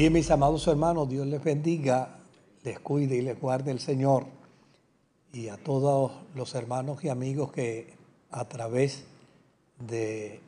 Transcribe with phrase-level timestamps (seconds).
[0.00, 2.20] Bien, mis amados hermanos, Dios les bendiga,
[2.62, 4.24] les cuide y les guarde el Señor.
[5.30, 7.92] Y a todos los hermanos y amigos que
[8.30, 9.04] a través
[9.78, 10.40] de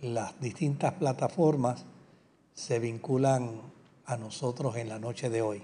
[0.00, 1.86] las distintas plataformas
[2.54, 3.50] se vinculan
[4.06, 5.60] a nosotros en la noche de hoy.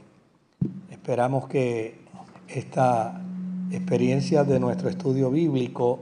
[0.91, 2.01] Esperamos que
[2.49, 3.23] esta
[3.71, 6.01] experiencia de nuestro estudio bíblico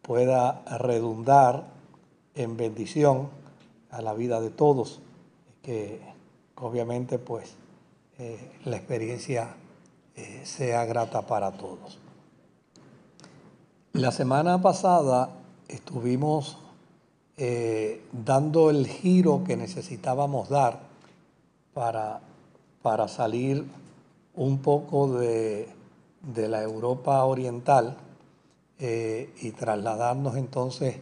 [0.00, 1.66] pueda redundar
[2.34, 3.28] en bendición
[3.90, 5.02] a la vida de todos,
[5.60, 6.11] que
[6.62, 7.54] obviamente pues
[8.18, 9.54] eh, la experiencia
[10.14, 11.98] eh, sea grata para todos.
[13.92, 15.30] La semana pasada
[15.68, 16.58] estuvimos
[17.36, 20.80] eh, dando el giro que necesitábamos dar
[21.74, 22.20] para,
[22.80, 23.64] para salir
[24.34, 25.68] un poco de,
[26.22, 27.96] de la Europa oriental
[28.84, 30.96] y trasladarnos entonces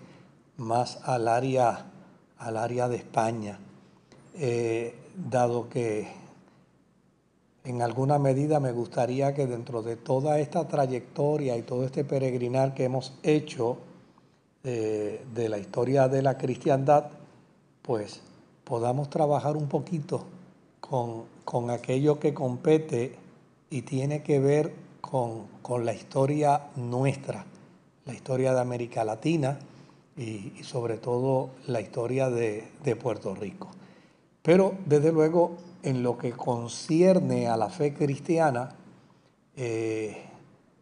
[0.59, 1.87] más al área,
[2.37, 3.59] al área de España
[5.29, 6.09] dado que
[7.65, 12.75] en alguna medida me gustaría que dentro de toda esta trayectoria y todo este peregrinar
[12.75, 13.79] que hemos hecho
[14.65, 17.09] eh, de la historia de la cristiandad,
[17.83, 18.21] pues
[18.65, 20.25] podamos trabajar un poquito
[20.81, 23.17] con, con aquello que compete
[23.69, 27.45] y tiene que ver con, con, la historia nuestra,
[28.07, 29.59] la historia de América Latina
[30.17, 33.69] y, y sobre todo la historia de, de Puerto Rico.
[34.43, 38.77] Pero desde luego en lo que concierne a la fe cristiana,
[39.57, 40.25] eh,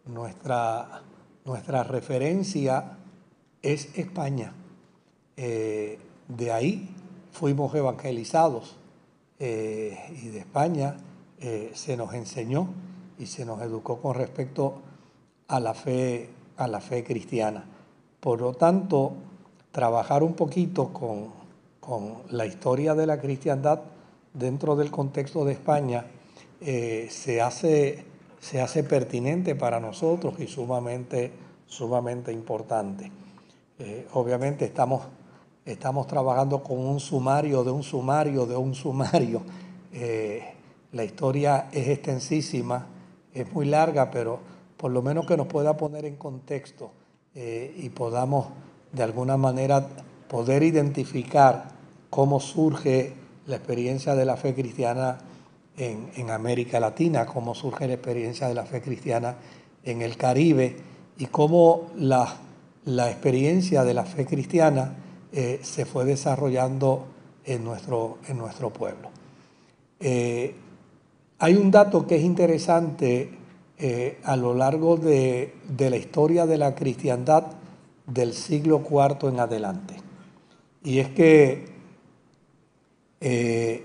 [0.07, 1.03] nuestra,
[1.45, 2.99] nuestra, referencia
[3.63, 4.53] es España.
[5.37, 5.99] Eh,
[6.29, 6.95] de ahí
[7.33, 8.77] fuimos evangelizados
[9.39, 10.97] eh, y de España
[11.73, 12.69] se nos enseñó
[13.17, 14.83] y se nos educó con respecto
[15.47, 17.65] a la fe, a la fe cristiana.
[18.19, 19.13] Por lo tanto,
[19.71, 21.38] trabajar un poquito con,
[21.89, 23.81] con la historia de la cristiandad
[24.35, 26.05] dentro del contexto de España
[26.61, 28.05] eh, se, hace,
[28.39, 31.33] se hace pertinente para nosotros y sumamente,
[31.65, 33.11] sumamente importante.
[33.79, 35.05] Eh, obviamente estamos,
[35.65, 39.41] estamos trabajando con un sumario de un sumario de un sumario.
[39.91, 40.43] Eh,
[40.93, 42.87] la historia es extensísima,
[43.33, 44.41] es muy larga, pero
[44.77, 46.91] por lo menos que nos pueda poner en contexto
[47.35, 48.49] y podamos
[48.93, 49.87] de alguna manera
[50.29, 51.78] poder identificar
[52.11, 53.13] cómo surge
[53.47, 55.19] la experiencia de la fe cristiana
[55.77, 59.37] en, América Latina, cómo surge la experiencia de la fe cristiana
[59.85, 60.77] en el Caribe
[61.19, 62.37] y cómo la,
[63.09, 64.97] experiencia de la fe cristiana
[65.33, 67.07] eh, se fue desarrollando
[67.45, 69.11] en nuestro, en nuestro pueblo.
[70.01, 70.55] Eh,
[71.39, 73.31] hay un dato que es interesante
[73.79, 77.45] eh, a lo largo de, de la historia de la cristiandad
[78.07, 79.95] del siglo IV en adelante.
[80.83, 81.78] Y es que
[83.21, 83.85] eh,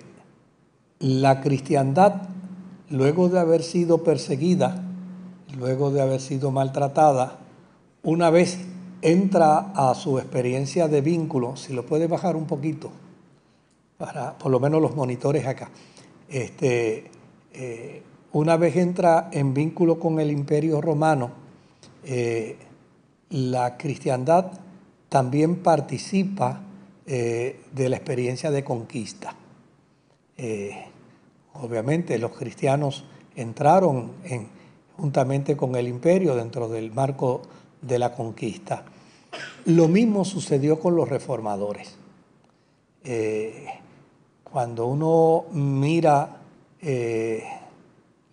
[0.99, 2.21] la cristiandad,
[2.89, 4.83] luego de haber sido perseguida,
[5.57, 7.39] luego de haber sido maltratada,
[8.03, 8.59] una vez
[9.01, 12.91] entra a su experiencia de vínculo, si lo puede bajar un poquito,
[13.97, 15.69] para por lo menos los monitores acá,
[16.29, 17.11] este,
[17.53, 21.31] eh, una vez entra en vínculo con el imperio romano,
[22.03, 22.57] eh,
[23.29, 24.51] la cristiandad
[25.09, 26.61] también participa
[27.05, 29.35] eh, de la experiencia de conquista.
[30.37, 30.85] Eh,
[31.53, 33.03] obviamente los cristianos
[33.35, 34.47] entraron en,
[34.95, 37.41] juntamente con el imperio dentro del marco
[37.81, 38.85] de la conquista.
[39.65, 41.95] Lo mismo sucedió con los reformadores.
[43.03, 43.65] Eh,
[44.43, 46.37] cuando uno mira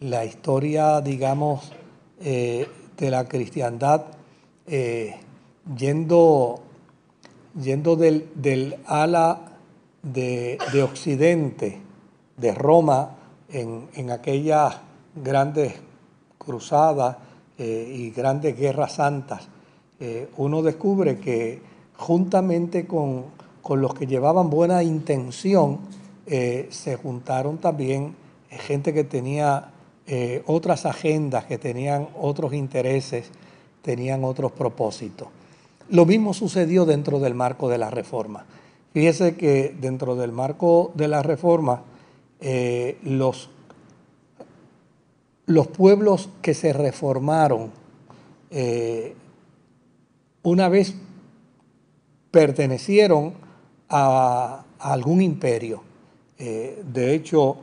[0.00, 1.72] la historia, digamos,
[2.18, 2.66] de
[2.98, 4.06] la cristiandad,
[5.76, 6.62] yendo
[7.60, 9.40] yendo del, ala
[10.02, 11.78] de, Occidente,
[12.36, 13.16] de Roma,
[13.52, 14.76] en, aquellas
[15.14, 15.74] grandes
[16.38, 17.16] cruzadas
[17.58, 19.48] eh, y grandes guerras santas,
[19.98, 21.60] eh, uno descubre que
[21.96, 23.24] juntamente con,
[23.68, 25.78] los que llevaban buena intención,
[26.26, 28.14] eh, se juntaron también
[28.48, 29.72] gente que tenía
[30.46, 33.30] otras agendas, que tenían otros intereses,
[33.80, 35.28] tenían otros propósitos.
[35.90, 38.44] Lo mismo sucedió dentro del marco de la reforma.
[38.92, 41.82] Fíjese que dentro del marco de la reforma,
[42.40, 43.50] eh, los,
[45.46, 47.70] los, pueblos que se reformaron
[48.50, 49.14] eh,
[50.44, 50.94] una vez
[52.30, 53.34] pertenecieron
[53.88, 55.82] a, algún imperio.
[56.38, 57.56] Eh, de hecho,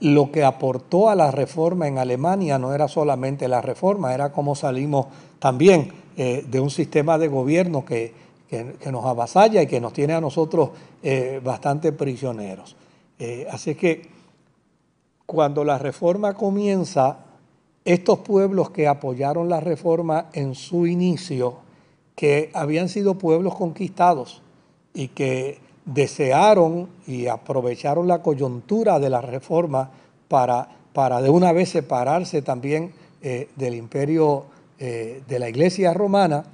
[0.00, 4.54] lo que aportó a la reforma en Alemania no era solamente la reforma, era como
[4.54, 5.06] salimos
[5.38, 8.24] también eh, de un sistema de gobierno que,
[8.88, 10.70] nos avasalla y que nos tiene a nosotros
[11.02, 12.76] eh, bastante prisioneros.
[13.18, 14.08] Eh, así que
[15.26, 17.18] cuando la reforma comienza,
[17.84, 21.56] estos pueblos que apoyaron la reforma en su inicio,
[22.14, 24.40] que habían sido pueblos conquistados
[24.94, 29.90] y que desearon y aprovecharon la coyuntura de la reforma
[30.28, 34.46] para, para de una vez separarse también eh, del imperio
[34.78, 36.44] eh, de la iglesia romana,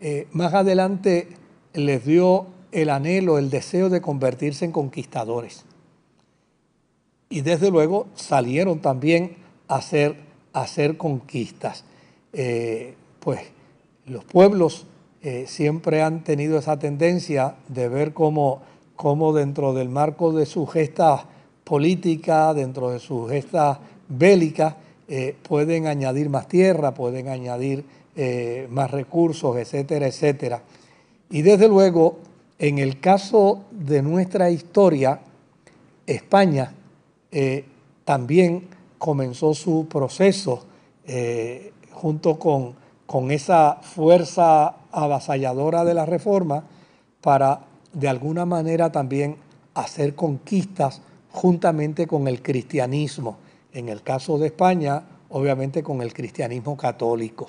[0.00, 1.28] eh, más adelante
[1.74, 5.64] les dio el anhelo, el deseo de convertirse en conquistadores.
[7.28, 9.36] Y desde luego salieron también
[9.68, 10.16] a hacer,
[10.52, 11.84] a hacer conquistas.
[13.20, 13.40] pues
[14.06, 14.86] los pueblos
[15.46, 18.62] siempre han tenido esa tendencia de ver cómo
[19.02, 21.26] cómo dentro del marco de su gesta
[21.64, 24.76] política, dentro de su gesta bélica,
[25.14, 27.84] eh, pueden añadir más tierra, pueden añadir
[28.16, 30.62] eh, más recursos, etcétera, etcétera.
[31.28, 32.20] Y desde luego,
[32.58, 35.20] en el caso de nuestra historia,
[36.06, 36.72] España
[37.30, 37.66] eh,
[38.06, 40.64] también comenzó su proceso
[41.90, 42.74] junto con,
[43.04, 46.64] con esa fuerza avasalladora de la reforma
[47.20, 47.60] para
[47.92, 49.36] de alguna manera también
[49.74, 53.41] hacer conquistas juntamente con el cristianismo.
[53.72, 57.48] En el caso de España, obviamente con el cristianismo católico.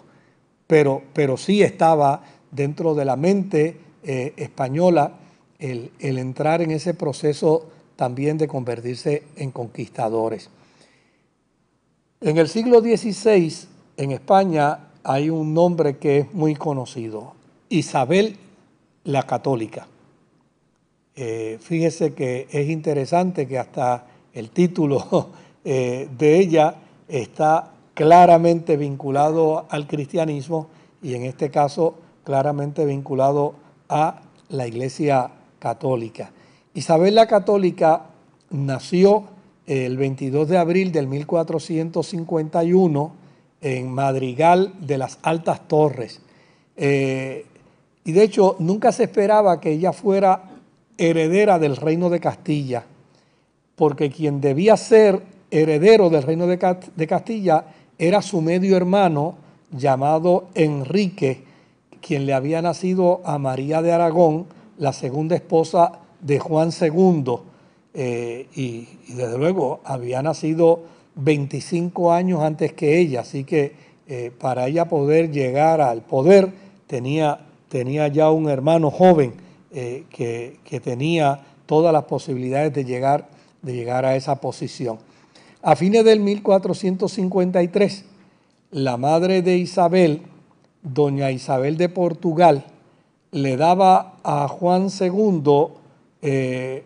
[0.68, 5.14] Pero, pero sí estaba dentro de la mente eh, española
[5.60, 10.50] el, el entrar en ese proceso también de convertirse en conquistadores.
[12.22, 13.54] En el siglo XVI,
[13.98, 17.34] en España, hay un nombre que es muy conocido,
[17.70, 18.38] Isabel
[19.04, 19.88] la Católica.
[21.16, 25.30] Eh, fíjese que es interesante que hasta el título
[25.65, 26.75] eh, de ella
[27.07, 30.68] está claramente vinculado al cristianismo
[31.01, 33.56] y en este caso claramente vinculado
[33.89, 36.31] a la Iglesia Católica.
[36.74, 38.04] Isabel la Católica
[38.50, 39.25] nació
[39.68, 43.12] el 22 de abril del 1451
[43.62, 46.21] en Madrigal de las Altas Torres.
[46.75, 47.45] Eh,
[48.04, 50.50] y de hecho nunca se esperaba que ella fuera
[50.98, 52.86] heredera del reino de Castilla,
[53.75, 57.65] porque quien debía ser heredero del reino de Castilla
[57.97, 59.35] era su medio hermano
[59.71, 61.44] llamado Enrique,
[62.01, 64.47] quien le había nacido a María de Aragón,
[64.77, 67.35] la segunda esposa de Juan II,
[67.94, 70.81] eh, y, desde luego había nacido
[71.15, 73.73] 25 años antes que ella, así que
[74.07, 76.51] eh, para ella poder llegar al poder
[76.88, 77.39] tenía,
[77.69, 79.33] tenía ya un hermano joven
[79.71, 83.29] eh, que, tenía todas las posibilidades de llegar,
[83.61, 84.97] de llegar a esa posición.
[85.65, 88.04] A fines del 1453,
[88.71, 90.24] la madre de Isabel,
[90.81, 92.65] doña Isabel de Portugal,
[93.31, 95.68] le daba a Juan II
[96.21, 96.83] eh,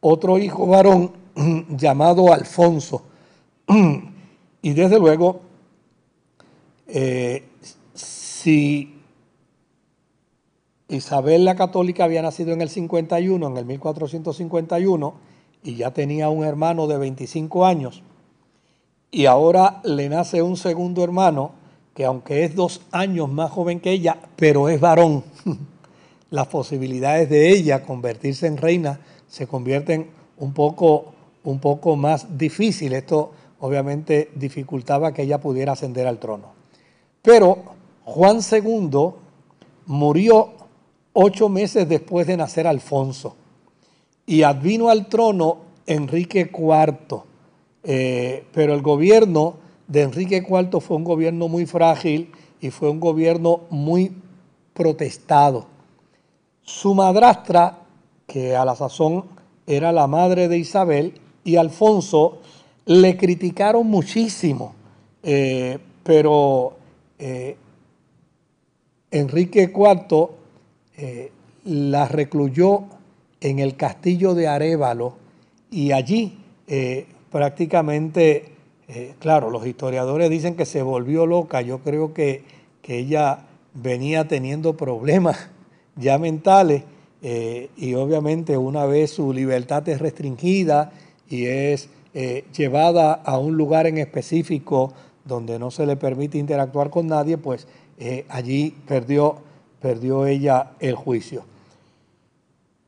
[0.00, 1.12] otro hijo varón
[1.70, 3.02] llamado Alfonso.
[4.60, 5.40] y desde luego,
[6.88, 7.44] eh,
[7.94, 8.94] si
[10.88, 15.14] Isabel la Católica había nacido en el 51, en el 1451,
[15.66, 18.02] y ya tenía un hermano de 25 años.
[19.10, 21.50] Y ahora le nace un segundo hermano,
[21.92, 25.24] que aunque es dos años más joven que ella, pero es varón.
[26.30, 31.06] Las posibilidades de ella convertirse en reina se convierten un poco,
[31.42, 33.00] un poco más difíciles.
[33.00, 36.52] Esto obviamente dificultaba que ella pudiera ascender al trono.
[37.22, 37.58] Pero
[38.04, 39.10] Juan II
[39.86, 40.50] murió
[41.12, 43.34] ocho meses después de nacer Alfonso.
[44.26, 47.22] Y advino al trono Enrique IV.
[47.84, 49.54] Eh, pero el gobierno
[49.86, 54.12] de Enrique IV fue un gobierno muy frágil y fue un gobierno muy
[54.74, 55.66] protestado.
[56.62, 57.78] Su madrastra,
[58.26, 59.24] que a la sazón
[59.66, 61.14] era la madre de Isabel,
[61.44, 62.38] y Alfonso
[62.86, 64.74] le criticaron muchísimo,
[65.22, 66.76] eh, pero
[67.20, 67.56] eh,
[69.12, 70.30] Enrique IV
[71.64, 72.95] la recluyó
[73.40, 75.16] en el castillo de Arevalo
[75.70, 78.52] y allí eh, prácticamente,
[78.88, 82.44] eh, claro, los historiadores dicen que se volvió loca, yo creo que,
[82.82, 85.48] que ella venía teniendo problemas
[85.96, 86.82] ya mentales
[87.76, 90.92] y obviamente una vez su libertad es restringida
[91.28, 91.88] y es
[92.56, 94.92] llevada a un lugar en específico
[95.24, 97.66] donde no se le permite interactuar con nadie, pues
[98.28, 99.40] allí perdió
[99.80, 101.44] perdió ella el juicio.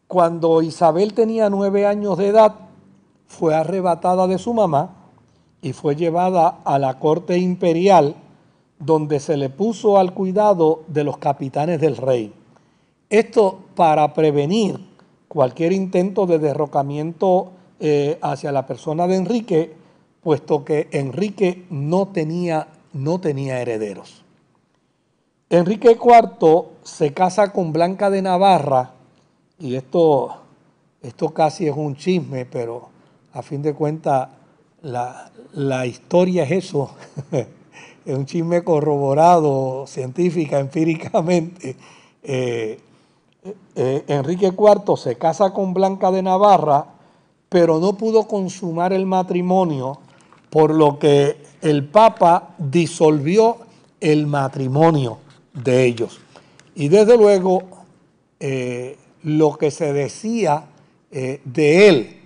[0.09, 2.55] Cuando Isabel tenía nueve años de edad,
[3.27, 4.97] fue arrebatada de su mamá
[5.61, 8.17] y fue llevada a la corte imperial,
[8.79, 12.33] donde se le puso al cuidado de los capitanes del rey.
[13.11, 14.81] Esto para prevenir
[15.29, 19.75] cualquier intento de derrocamiento eh, hacia la persona de Enrique,
[20.23, 24.25] puesto que Enrique no tenía, no tenía herederos.
[25.50, 28.95] Enrique IV se casa con Blanca de Navarra,
[29.59, 30.37] y esto,
[31.03, 32.88] esto casi es un chisme, pero
[33.33, 34.29] a fin de cuentas
[34.83, 36.91] la, historia es eso,
[37.33, 41.77] es un chisme corroborado científica, empíricamente.
[42.23, 42.81] Eh,
[43.75, 46.87] eh, Enrique IV se casa con Blanca de Navarra,
[47.49, 49.99] pero no pudo consumar el matrimonio,
[50.50, 53.59] por lo que el Papa disolvió
[54.00, 55.19] el matrimonio
[55.53, 56.21] de ellos.
[56.75, 57.62] Y desde luego,
[58.38, 60.67] eh, lo que se decía
[61.11, 62.21] de él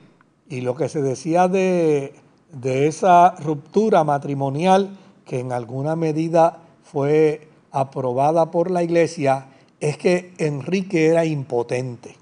[0.49, 2.15] y lo que se decía de
[2.53, 4.91] de esa ruptura matrimonial
[5.25, 9.47] que en alguna medida fue aprobada por la iglesia
[9.81, 12.17] es que Enrique era impotente.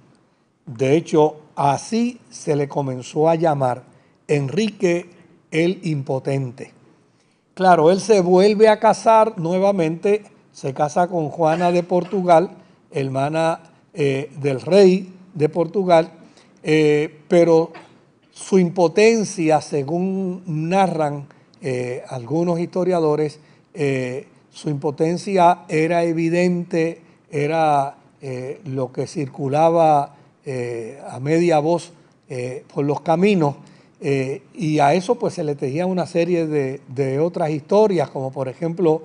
[0.65, 3.83] De hecho, así se le comenzó a llamar
[4.29, 5.11] Enrique
[5.51, 6.73] el impotente.
[7.55, 12.51] Claro, él se vuelve a casar nuevamente, se casa con Juana de Portugal,
[12.93, 13.61] hermana
[13.93, 16.13] eh, del rey de Portugal,
[16.63, 17.73] eh, pero
[18.31, 21.27] su impotencia, según narran
[21.61, 23.41] eh, algunos historiadores,
[24.51, 27.97] su impotencia era evidente, era
[28.65, 30.17] lo que circulaba
[31.09, 31.93] a media voz
[32.73, 33.57] por los caminos,
[34.01, 39.03] y a eso pues se le tejía una serie de otras historias, como por ejemplo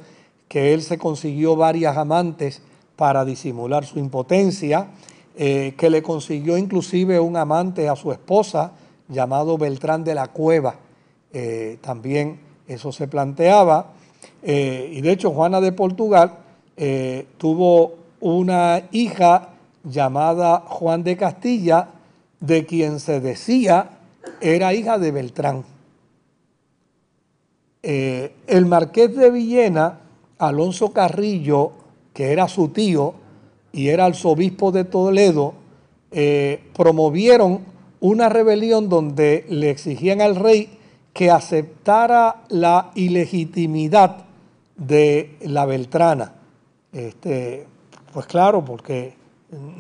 [0.47, 2.61] que él se consiguió varias amantes
[2.95, 4.87] para disimular su impotencia,
[5.35, 8.71] que le consiguió inclusive un amante a su esposa,
[9.07, 10.75] llamado Beltrán de la Cueva.
[11.31, 13.93] Eh, también eso se planteaba.
[14.41, 16.39] Eh, y de hecho Juana de Portugal
[16.77, 19.49] eh, tuvo una hija
[19.83, 21.89] llamada Juan de Castilla,
[22.39, 23.89] de quien se decía
[24.41, 25.63] era hija de Beltrán.
[27.83, 29.99] el marqués de Villena,
[30.39, 31.71] Alonso Carrillo,
[32.15, 33.13] que era su tío
[33.71, 35.53] y era arzobispo de Toledo,
[36.73, 37.59] promovieron
[37.99, 40.69] una rebelión donde le exigían al rey
[41.15, 44.25] que aceptara la ilegitimidad
[44.75, 46.33] de la Beltrana.
[46.91, 47.65] Este,
[48.13, 49.13] pues claro, porque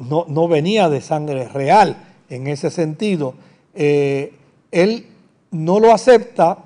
[0.09, 1.97] no, venía de sangre real
[2.29, 3.35] en ese sentido.
[3.73, 4.33] Eh,
[4.71, 5.07] él
[5.51, 6.59] no lo acepta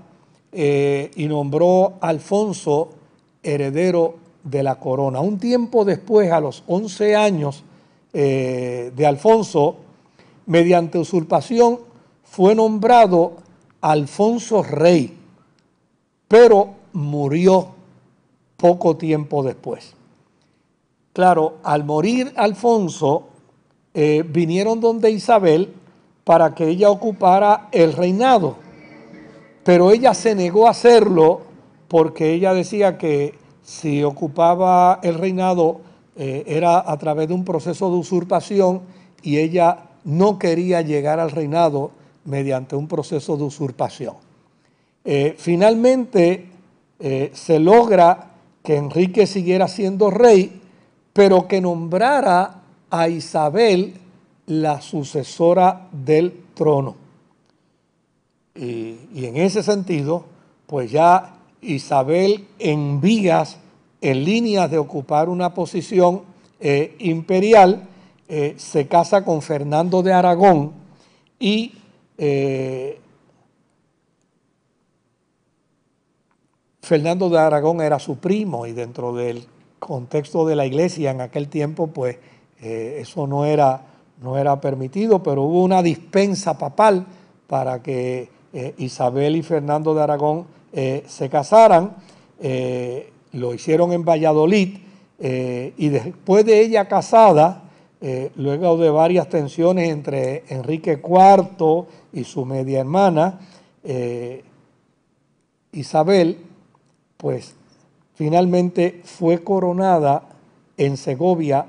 [0.51, 2.89] eh, y nombró a Alfonso
[3.41, 4.17] heredero
[4.49, 5.19] de la corona.
[5.19, 7.63] Un tiempo después, a los 11 años
[8.13, 9.77] eh, de Alfonso,
[10.45, 11.79] mediante usurpación,
[12.23, 13.33] fue nombrado
[13.81, 15.17] Alfonso Rey,
[16.27, 17.69] pero murió
[18.57, 19.93] poco tiempo después.
[21.13, 23.27] Claro, al morir Alfonso,
[23.93, 25.73] eh, vinieron donde Isabel
[26.23, 28.55] para que ella ocupara el reinado,
[29.63, 31.41] pero ella se negó a hacerlo
[31.87, 33.38] porque ella decía que
[33.69, 35.81] si ocupaba el reinado
[36.15, 38.81] eh, era a través de un proceso de usurpación
[39.21, 41.91] y ella no quería llegar al reinado
[42.25, 44.15] mediante un proceso de usurpación.
[45.05, 46.47] Eh, finalmente
[46.99, 48.31] eh, se logra
[48.63, 50.61] que Enrique siguiera siendo rey,
[51.13, 53.93] pero que nombrara a Isabel
[54.47, 56.95] la sucesora del trono.
[58.55, 60.25] Y, en ese sentido,
[60.65, 63.57] pues ya Isabel en vías,
[64.01, 66.23] en líneas de ocupar una posición
[66.59, 67.87] eh, imperial,
[68.27, 70.71] eh, se casa con Fernando de Aragón
[71.39, 71.73] y
[72.17, 72.99] eh,
[76.81, 79.45] Fernando de Aragón era su primo y dentro del
[79.79, 82.17] contexto de la iglesia en aquel tiempo, pues
[82.61, 83.81] eso no era,
[84.21, 87.05] no era permitido, pero hubo una dispensa papal
[87.47, 88.29] para que
[88.77, 91.95] Isabel y Fernando de Aragón se casaran.
[93.31, 94.77] lo hicieron en Valladolid
[95.19, 97.69] y después de ella casada,
[98.01, 103.41] eh, luego de varias tensiones entre Enrique IV y su media hermana,
[103.83, 104.41] eh,
[105.73, 106.37] Isabel,
[107.17, 107.55] pues
[108.15, 110.29] finalmente fue coronada
[110.77, 111.65] en Segovia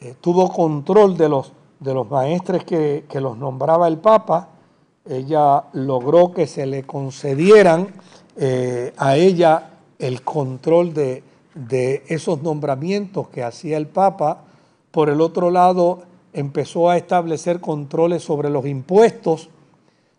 [0.00, 4.48] eh, tuvo control de los, de los maestres que, los nombraba el Papa,
[5.04, 7.88] ella logró que se le concedieran
[8.36, 11.22] eh, a ella el control de,
[11.66, 14.44] de esos nombramientos que hacía el Papa.
[14.90, 19.48] Por el otro lado, empezó a establecer controles sobre los impuestos,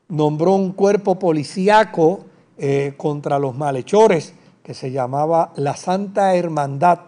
[0.09, 2.25] nombró un cuerpo policíaco
[2.57, 6.99] eh, contra los malhechores que se llamaba la Santa Hermandad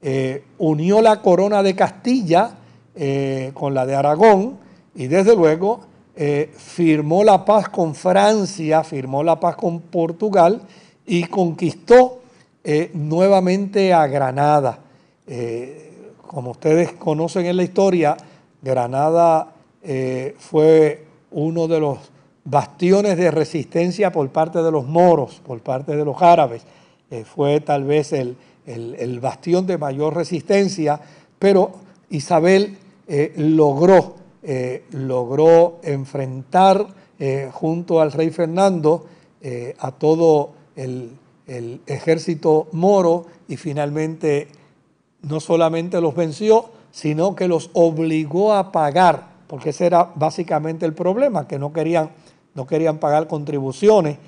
[0.00, 2.52] eh, unió la corona de Castilla
[2.94, 4.58] eh, con la de Aragón
[4.94, 5.80] y desde luego
[6.56, 10.62] firmó la paz con Francia, firmó la paz con Portugal
[11.06, 12.17] y conquistó
[12.92, 14.78] nuevamente a Granada.
[16.26, 18.16] como ustedes conocen en la historia,
[18.60, 19.54] Granada
[20.38, 21.98] fue uno de los
[22.44, 26.62] bastiones de resistencia por parte de los moros, por parte de los árabes.
[27.24, 28.36] fue tal vez el,
[28.68, 31.00] el, bastión de mayor resistencia,
[31.38, 31.72] pero
[32.10, 36.86] Isabel eh, logró, eh, logró enfrentar
[37.18, 39.06] eh, junto al rey Fernando
[39.78, 41.12] a todo el,
[41.48, 44.48] el ejército moro y finalmente
[45.22, 50.92] no solamente los venció, sino que los obligó a pagar, porque ese era básicamente el
[50.92, 52.10] problema, que no querían,
[52.54, 54.18] no querían pagar contribuciones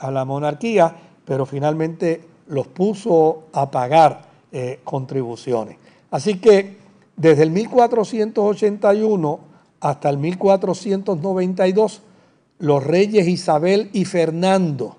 [0.00, 5.76] a la monarquía, pero finalmente los puso a pagar eh, contribuciones.
[6.10, 6.76] Así que
[7.16, 9.40] desde el 1481
[9.80, 12.02] hasta el 1492,
[12.58, 14.96] los reyes Isabel y Fernando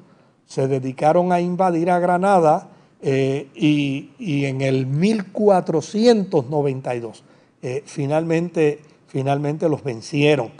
[0.51, 2.67] se dedicaron a invadir a Granada
[3.01, 7.23] eh, y, en el 1492
[7.61, 10.51] eh, finalmente, finalmente los vencieron.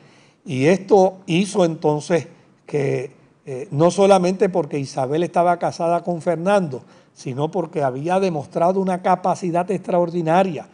[0.45, 2.30] Y esto hizo entonces
[2.65, 3.12] que
[3.45, 9.69] eh, no solamente porque Isabel estaba casada con Fernando, sino porque había demostrado una capacidad
[9.69, 10.69] extraordinaria,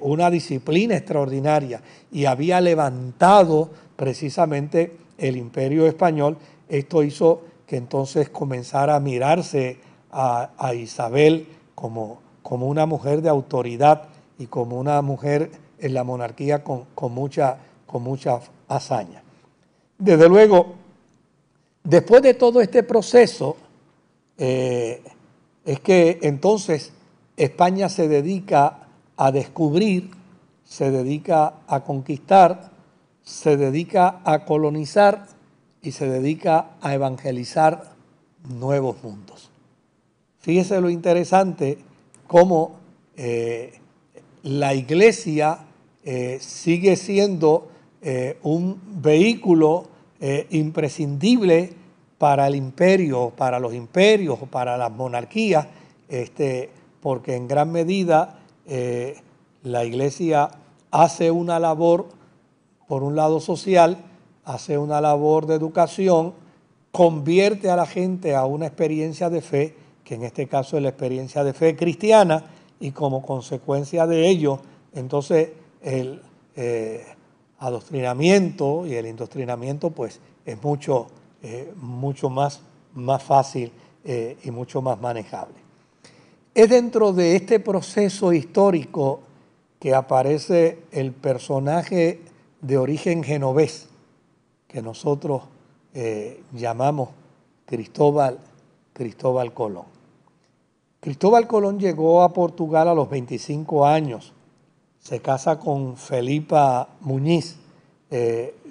[0.00, 1.82] una disciplina extraordinaria
[2.12, 6.38] y había levantado precisamente el imperio español.
[6.68, 9.78] Esto hizo que entonces comenzara a mirarse
[10.10, 16.64] a, Isabel como, como, una mujer de autoridad y como una mujer en la monarquía
[16.64, 18.04] con, con mucha, con
[18.68, 19.22] hazaña.
[19.98, 20.74] Desde luego,
[21.88, 23.56] Después de todo este proceso,
[24.36, 25.02] eh,
[25.64, 26.92] es que entonces
[27.34, 28.80] España se dedica
[29.16, 30.10] a descubrir,
[30.64, 32.70] se dedica a conquistar,
[33.22, 35.28] se dedica a colonizar
[35.82, 37.92] y se dedica a evangelizar
[38.48, 39.50] nuevos mundos.
[40.40, 41.78] Fíjese lo interesante
[42.26, 42.76] cómo
[43.16, 43.78] eh,
[44.42, 45.58] la iglesia
[46.04, 47.72] eh, sigue siendo
[48.42, 49.88] un vehículo
[50.50, 51.74] imprescindible
[52.18, 55.68] para el imperio, para los imperios, para las monarquías,
[56.08, 59.16] este, porque en gran medida eh,
[59.62, 60.50] la iglesia
[60.90, 62.08] hace una labor,
[62.88, 63.98] por un lado social,
[64.48, 66.34] hace una labor de educación,
[66.92, 70.88] convierte a la gente a una experiencia de fe, que en este caso es la
[70.88, 72.44] experiencia de fe cristiana,
[72.80, 74.60] y como consecuencia de ello,
[74.94, 75.50] entonces
[75.82, 76.22] el
[76.56, 77.04] eh,
[77.58, 81.08] adoctrinamiento y el indoctrinamiento pues es mucho
[81.40, 82.60] eh, mucho más,
[82.94, 83.70] más fácil
[84.04, 85.54] eh, y mucho más manejable.
[86.52, 89.20] Es dentro de este proceso histórico
[89.78, 92.22] que aparece el personaje
[92.60, 93.87] de origen genovés,
[94.68, 95.42] que nosotros
[95.94, 97.08] eh, llamamos
[97.66, 98.38] Cristóbal,
[98.92, 99.86] Cristóbal Colón.
[101.00, 104.32] Cristóbal Colón llegó a Portugal a los 25 años,
[105.00, 107.56] se casa con Felipa Muñiz.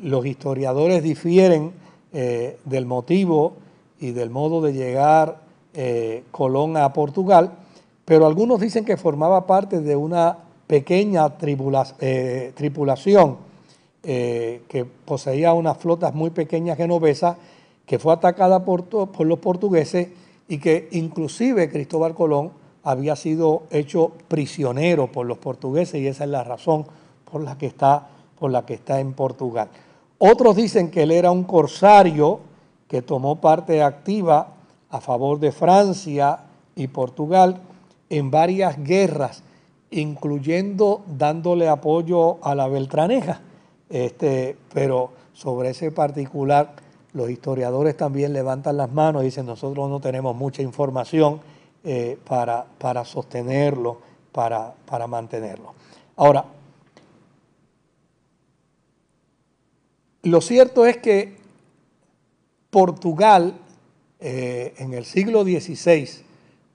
[0.01, 1.73] los historiadores difieren
[2.13, 3.53] eh, del motivo
[3.99, 5.41] y del modo de llegar
[5.73, 7.51] eh, Colón a Portugal,
[8.05, 11.37] pero algunos dicen que formaba parte de una pequeña
[14.03, 17.37] eh, que poseía unas flotas muy pequeñas genovesas
[17.85, 20.09] que fue atacada por, por los portugueses
[20.47, 22.51] y que inclusive Cristóbal Colón
[22.83, 26.85] había sido hecho prisionero por los portugueses y esa es la razón
[27.29, 28.07] por la que está,
[28.39, 29.69] por la que está en Portugal.
[30.19, 32.39] Otros dicen que él era un corsario
[32.87, 34.53] que tomó parte activa
[34.89, 36.39] a favor de Francia
[36.75, 37.59] y Portugal
[38.09, 39.43] en varias guerras,
[39.91, 43.41] incluyendo dándole apoyo a la Beltraneja.
[43.89, 46.73] Este, pero sobre ese particular,
[47.13, 51.39] los historiadores también levantan las manos y dicen, nosotros no tenemos mucha información
[51.83, 53.99] eh, para, para, sostenerlo,
[54.31, 55.73] para, para mantenerlo.
[56.15, 56.45] Ahora,
[60.23, 61.37] lo cierto es que
[62.69, 63.55] Portugal
[64.19, 66.09] eh, en el siglo XVI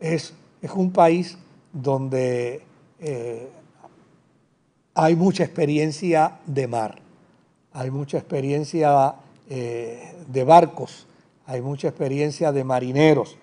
[0.01, 1.37] es, es un país
[1.73, 2.63] donde
[3.01, 3.49] eh,
[4.95, 7.01] hay mucha experiencia de mar,
[7.73, 9.15] hay mucha experiencia
[9.49, 11.07] eh, de barcos,
[11.47, 13.37] hay mucha experiencia de marineros.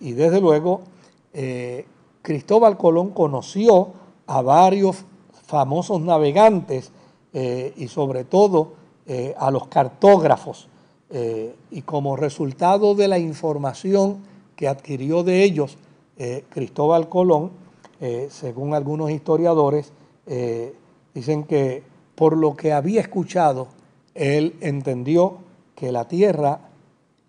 [0.00, 0.82] Y desde luego
[2.20, 3.94] Cristóbal Colón conoció
[4.26, 5.06] a varios
[5.46, 6.92] famosos navegantes
[7.32, 8.74] y sobre todo
[9.38, 10.68] a los cartógrafos
[11.08, 14.18] eh, y como resultado de la información
[14.56, 15.78] que adquirió de ellos
[16.18, 17.52] eh, Cristóbal Colón,
[18.00, 19.92] eh, según algunos historiadores,
[21.14, 21.82] dicen que
[22.14, 23.68] por lo que había escuchado,
[24.14, 25.38] él entendió
[25.74, 26.60] que la tierra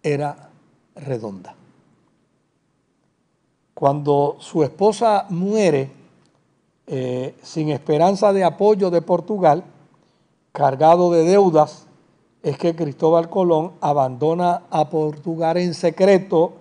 [0.02, 0.50] era
[0.96, 1.56] redonda.
[3.74, 5.92] Cuando su esposa muere
[7.44, 9.64] sin esperanza de apoyo de Portugal,
[10.54, 11.86] cargado de deudas,
[12.42, 16.54] es que Cristóbal Colón abandona a Portugal en secreto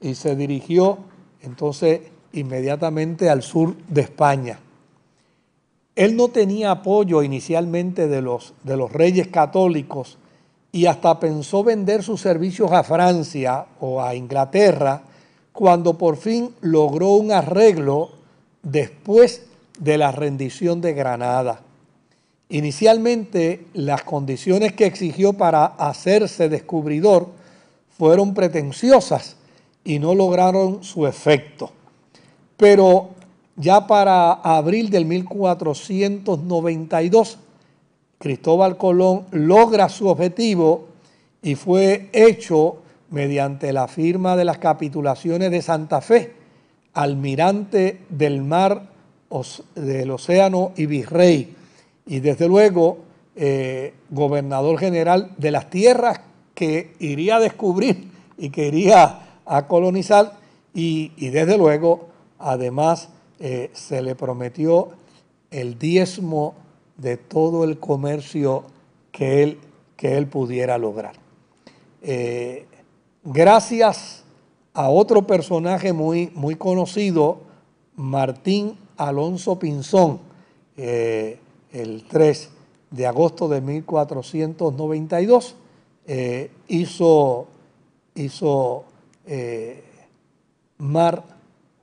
[0.00, 0.98] y se dirigió
[1.42, 2.00] entonces
[2.32, 4.58] inmediatamente al sur de España.
[5.96, 10.18] Él no tenía apoyo inicialmente de los, de los reyes católicos
[10.70, 15.02] y hasta pensó vender sus servicios a Francia o a Inglaterra
[15.52, 18.10] cuando por fin logró un arreglo
[18.62, 19.46] después
[19.78, 21.62] de la rendición de Granada.
[22.50, 27.28] Inicialmente, las condiciones que exigió para hacerse descubridor
[27.96, 29.36] fueron pretenciosas
[29.82, 31.70] y no lograron su efecto.
[32.58, 33.15] Pero
[33.56, 37.38] ya para abril del 1492,
[38.18, 40.88] Cristóbal Colón logra su objetivo
[41.42, 46.34] y fue hecho mediante la firma de las capitulaciones de Santa Fe,
[46.94, 48.82] almirante del mar,
[49.74, 51.54] del océano y virrey.
[52.06, 52.98] Y desde luego
[53.34, 56.20] eh, gobernador general de las tierras
[56.54, 60.34] que iría a descubrir y que iría a colonizar
[60.72, 64.90] y, desde luego además eh, se le prometió
[65.50, 66.54] el diezmo
[66.96, 68.64] de todo el comercio
[69.12, 69.58] que él,
[69.96, 71.14] que él pudiera lograr.
[72.02, 72.66] Eh,
[73.24, 74.24] gracias
[74.74, 77.38] a otro personaje muy, muy conocido,
[77.96, 80.20] Martín Alonso Pinzón,
[80.76, 82.50] el 3
[82.90, 85.56] de agosto de 1492,
[86.06, 87.46] eh, hizo,
[88.14, 88.84] hizo
[89.26, 89.82] eh,
[90.78, 91.22] mar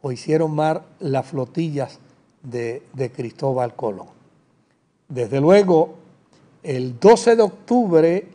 [0.04, 1.98] o hicieron mar las flotillas
[2.44, 2.84] de,
[3.16, 4.10] Cristóbal Colón.
[5.08, 5.96] Desde luego,
[6.62, 8.28] el 12 de octubre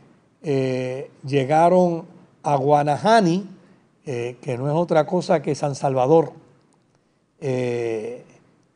[0.43, 2.07] eh, llegaron
[2.43, 3.55] a Guanahani,
[4.05, 6.33] que no es otra cosa que San Salvador.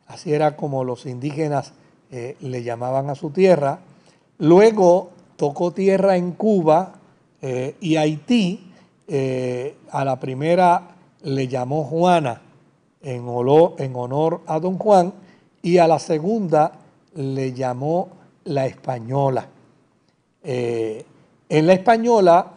[0.07, 1.73] así era como los indígenas
[2.15, 3.79] eh, le llamaban a su tierra.
[4.37, 6.93] Luego tocó tierra en Cuba
[7.41, 8.69] eh, y Haití.
[9.07, 12.42] Eh, a la primera le llamó Juana
[13.03, 13.27] en,
[13.77, 15.13] en honor a don Juan
[15.61, 16.71] y a la segunda
[17.15, 18.09] le llamó
[18.45, 19.47] la española.
[20.43, 22.51] en la española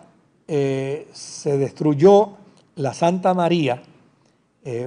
[0.47, 2.31] se destruyó
[2.77, 3.83] la Santa María,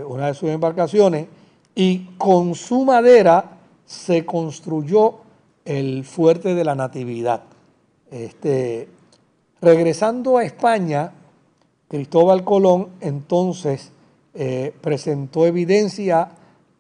[0.08, 1.28] una de sus embarcaciones,
[1.76, 5.16] y con su madera se construyó
[5.66, 7.44] el fuerte de la Natividad.
[8.12, 8.90] Este,
[9.62, 11.12] regresando a España,
[11.88, 13.92] Cristóbal Colón entonces
[14.42, 16.30] eh, presentó evidencia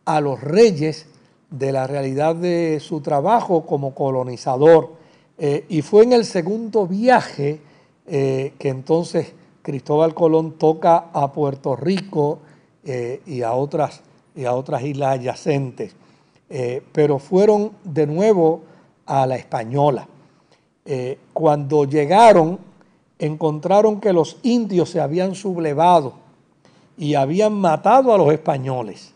[0.05, 1.07] a los reyes
[1.49, 4.93] de la realidad de su trabajo como colonizador.
[5.37, 7.59] Eh, y fue en el segundo viaje
[8.07, 12.39] eh, que entonces Cristóbal Colón toca a Puerto Rico
[13.25, 14.03] y, a otras,
[14.37, 15.93] y a otras islas adyacentes.
[16.93, 18.61] Pero fueron de nuevo
[19.05, 20.07] a la española.
[21.33, 22.57] Cuando llegaron,
[23.19, 26.28] encontraron que los indios se habían sublevado
[26.99, 29.13] y habían matado a los españoles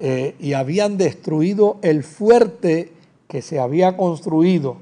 [0.00, 2.92] eh, y habían destruido el fuerte
[3.28, 4.78] que se había construido.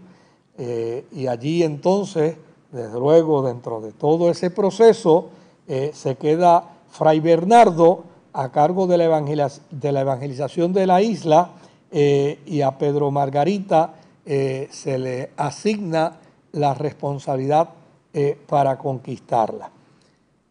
[1.13, 2.37] y allí entonces,
[2.73, 5.29] desde luego, dentro de todo ese proceso,
[5.67, 11.51] se queda Fray Bernardo, a cargo de la, evangelización de la isla,
[11.91, 16.19] eh, y a Pedro Margarita eh, se le asigna
[16.53, 17.71] la responsabilidad
[18.13, 19.71] eh, para conquistarla.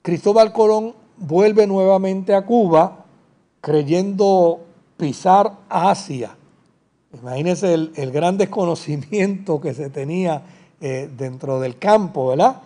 [0.02, 3.06] Cristóbal Colón vuelve nuevamente a Cuba
[3.62, 4.62] creyendo
[4.97, 6.36] pisar Asia.
[7.13, 10.43] Imagínense el, gran desconocimiento que se tenía
[10.80, 12.62] dentro del campo, ¿verdad?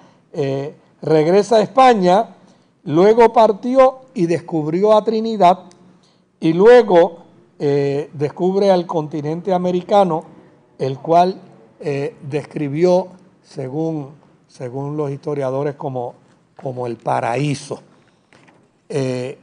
[1.01, 2.35] regresa a España,
[2.83, 5.59] luego partió y descubrió a Trinidad
[6.39, 7.19] y luego
[7.59, 10.23] eh, descubre al continente americano,
[10.77, 11.39] el cual
[11.81, 13.07] eh, describió,
[13.43, 14.11] según,
[14.47, 16.15] según los historiadores, como,
[16.61, 17.81] como el paraíso.
[18.89, 19.37] Eh,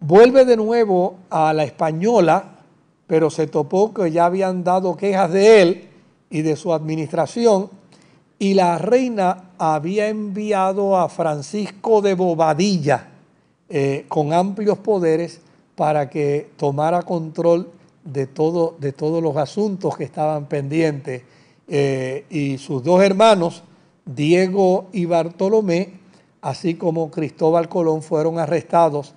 [0.00, 2.60] vuelve de nuevo a la española,
[3.06, 5.88] pero se topó que ya habían dado quejas de él
[6.30, 7.70] y de su administración,
[8.38, 13.08] y la reina había enviado a Francisco de Bobadilla
[14.08, 15.40] con amplios poderes
[15.76, 17.70] para que tomara control
[18.04, 21.22] de, todo, de todos los asuntos que estaban pendientes.
[21.68, 23.62] Eh, y sus dos hermanos,
[24.04, 26.01] Diego y Bartolomé,
[26.42, 29.14] así como Cristóbal Colón, fueron arrestados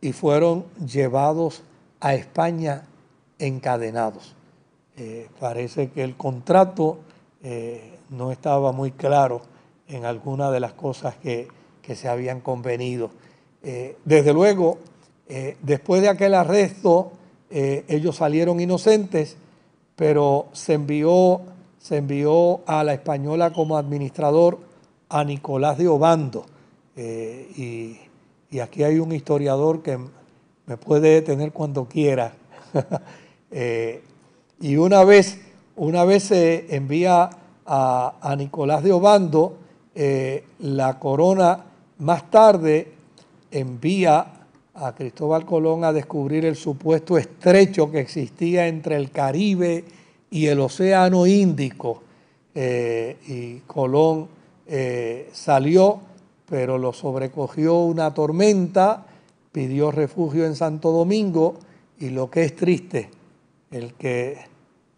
[0.00, 1.62] y fueron llevados
[2.00, 2.86] a España
[3.38, 4.34] encadenados.
[4.96, 7.00] Eh, parece que el contrato
[7.42, 9.42] eh, no estaba muy claro
[9.86, 11.48] en alguna de las cosas que,
[11.82, 13.10] que se habían convenido.
[14.04, 14.78] desde luego,
[15.28, 17.12] eh, después de aquel arresto,
[17.50, 19.36] eh, ellos salieron inocentes,
[19.94, 21.42] pero se envió,
[21.78, 24.58] se envió a la española como administrador
[25.10, 26.46] a Nicolás de Obando.
[26.98, 27.96] Eh,
[28.50, 29.98] y, aquí hay un historiador que
[30.66, 32.34] me puede detener cuando quiera.
[34.60, 35.38] y una vez,
[35.76, 37.30] una vez se envía
[37.64, 39.56] a, Nicolás de Obando,
[40.58, 41.64] la corona
[41.98, 42.92] más tarde
[43.50, 44.38] envía
[44.74, 49.84] a Cristóbal Colón a descubrir el supuesto estrecho que existía entre el Caribe
[50.30, 52.02] y el Océano Índico.
[52.54, 54.28] Eh, y Colón
[54.66, 56.00] eh, salió,
[56.48, 59.06] pero lo sobrecogió una tormenta,
[59.52, 61.56] pidió refugio en Santo Domingo
[61.98, 63.10] y lo que es triste,
[63.70, 64.38] el que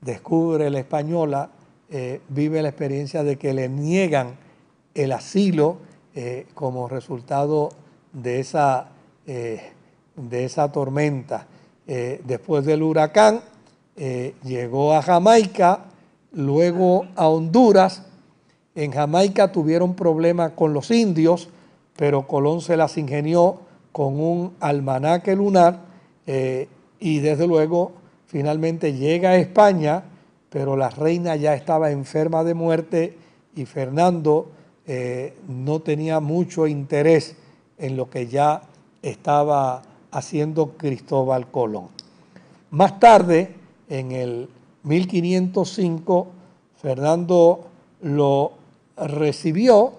[0.00, 1.50] descubre la española
[1.88, 4.36] eh, vive la experiencia de que le niegan
[4.94, 5.78] el asilo
[6.54, 7.70] como resultado
[8.12, 8.88] de esa
[9.26, 9.60] eh,
[10.16, 11.46] de esa tormenta.
[11.86, 13.40] Eh, después del huracán,
[13.96, 15.84] eh, llegó a Jamaica,
[16.32, 18.02] luego a Honduras.
[18.74, 21.48] En Jamaica tuvieron problemas con los indios,
[21.96, 23.60] pero Colón se las ingenió
[23.92, 25.80] con un almanaque lunar
[26.26, 27.92] y desde luego
[28.26, 30.04] finalmente llega a España,
[30.48, 33.18] pero la reina ya estaba enferma de muerte
[33.56, 34.50] y Fernando
[35.48, 37.36] no tenía mucho interés
[37.78, 38.62] en lo que ya
[39.02, 41.88] estaba haciendo Cristóbal Colón.
[42.70, 43.54] Más tarde,
[43.88, 44.48] en el
[44.84, 46.28] 1505,
[46.80, 47.66] Fernando
[48.02, 48.52] lo
[49.06, 49.92] recibió,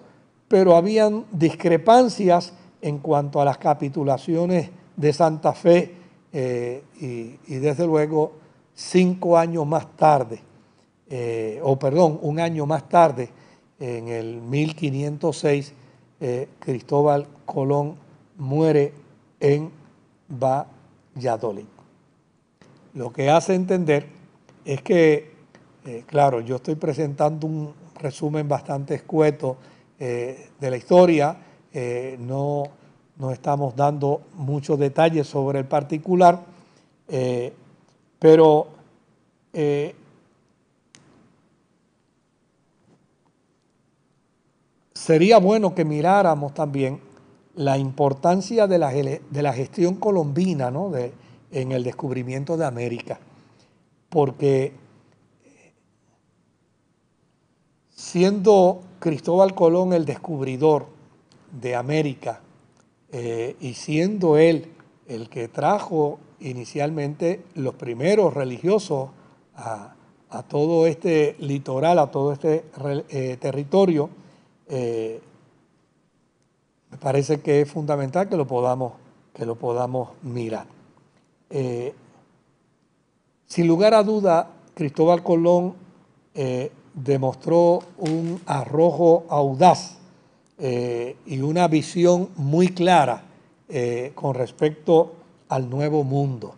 [0.47, 5.95] pero habían discrepancias en cuanto a las capitulaciones de Santa Fe
[6.33, 8.33] eh, y, desde luego
[8.73, 10.41] cinco años más tarde,
[11.09, 13.29] eh, o perdón, un año más tarde,
[13.79, 15.73] en el 1506,
[16.19, 17.95] eh, Cristóbal Colón
[18.37, 18.93] muere
[19.39, 19.71] en
[20.29, 21.65] Valladolid.
[22.93, 24.05] Lo que hace entender
[24.65, 25.31] es que,
[26.05, 29.57] claro, yo estoy presentando un resumen bastante escueto
[29.99, 31.37] eh, de la historia,
[31.73, 32.63] eh, no,
[33.17, 36.39] no, estamos dando muchos detalles sobre el particular,
[38.19, 38.67] pero
[44.93, 46.99] sería bueno que miráramos también
[47.55, 50.89] la importancia de la, de la gestión colombina ¿no?
[50.89, 51.11] de,
[51.51, 53.19] en el descubrimiento de América,
[54.09, 54.73] porque
[58.01, 60.87] siendo Cristóbal Colón el descubridor
[61.51, 62.41] de América
[63.11, 64.71] eh, y siendo él
[65.07, 69.09] el que trajo inicialmente los primeros religiosos
[69.55, 69.93] a,
[70.47, 72.65] todo este litoral, a todo este
[73.09, 74.09] eh, territorio,
[74.67, 75.21] eh,
[76.89, 78.93] me parece que es fundamental que lo podamos,
[79.33, 80.65] que lo podamos mirar.
[83.45, 85.75] Sin lugar a duda, Cristóbal Colón
[86.93, 89.97] demostró un arrojo audaz
[90.57, 93.25] eh, y una visión muy clara
[94.15, 95.13] con respecto
[95.47, 96.55] al nuevo mundo.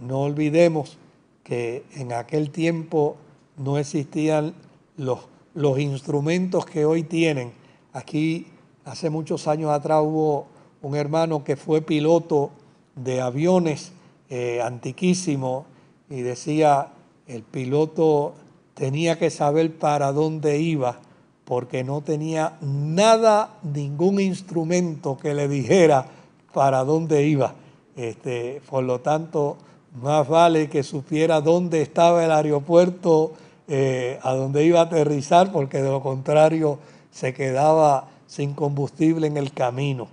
[0.00, 0.96] no olvidemos
[1.42, 3.16] que en aquel tiempo
[3.56, 4.54] no existían
[4.96, 7.52] los, los instrumentos que hoy tienen.
[7.92, 8.46] Aquí
[8.90, 10.46] Hace muchos años atrás hubo
[10.80, 12.50] un hermano que fue piloto
[12.96, 13.92] de aviones
[14.30, 15.66] eh, antiquísimo
[16.08, 16.88] y decía,
[17.26, 18.32] el piloto
[18.80, 21.00] tenía que saber para dónde iba
[21.44, 26.06] porque no tenía nada, ningún instrumento que le dijera
[26.54, 27.52] para dónde iba.
[27.94, 29.58] Este, por lo tanto,
[30.00, 33.34] más vale que supiera dónde estaba el aeropuerto,
[33.68, 36.78] eh, a dónde iba a aterrizar, porque de lo contrario
[37.10, 40.08] se quedaba sin combustible en el camino.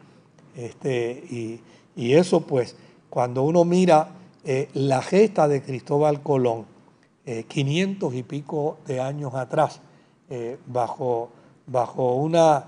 [0.58, 1.24] Este,
[1.96, 2.76] y, eso pues,
[3.10, 4.10] cuando uno mira
[4.44, 6.77] eh, la gesta de Cristóbal Colón,
[7.48, 9.82] 500 eh, y pico de años atrás,
[10.66, 11.30] bajo,
[11.66, 12.66] bajo una,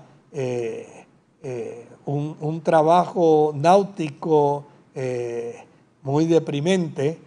[2.06, 4.64] un, un, trabajo náutico
[6.02, 7.18] muy deprimente,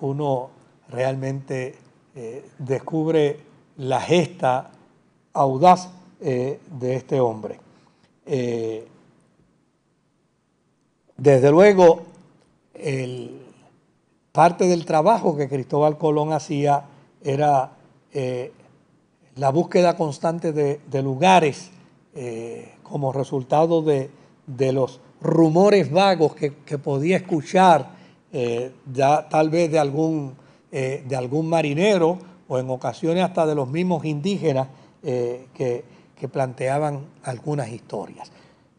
[0.00, 0.50] uno
[0.88, 1.74] realmente
[2.58, 3.40] descubre
[3.76, 4.70] la gesta
[5.32, 7.58] audaz eh, de este hombre.
[8.24, 8.86] Eh,
[11.16, 12.04] desde luego,
[14.34, 16.86] parte del trabajo que Cristóbal Colón hacía
[17.22, 17.70] era
[18.12, 18.50] eh,
[19.36, 21.70] la búsqueda constante de, lugares
[22.82, 24.10] como resultado de,
[24.72, 27.90] los rumores vagos que, podía escuchar
[28.92, 30.34] ya tal vez de algún,
[30.70, 32.18] de algún marinero
[32.48, 34.68] o en ocasiones hasta de los mismos indígenas
[35.02, 35.84] que,
[36.32, 38.32] planteaban algunas historias.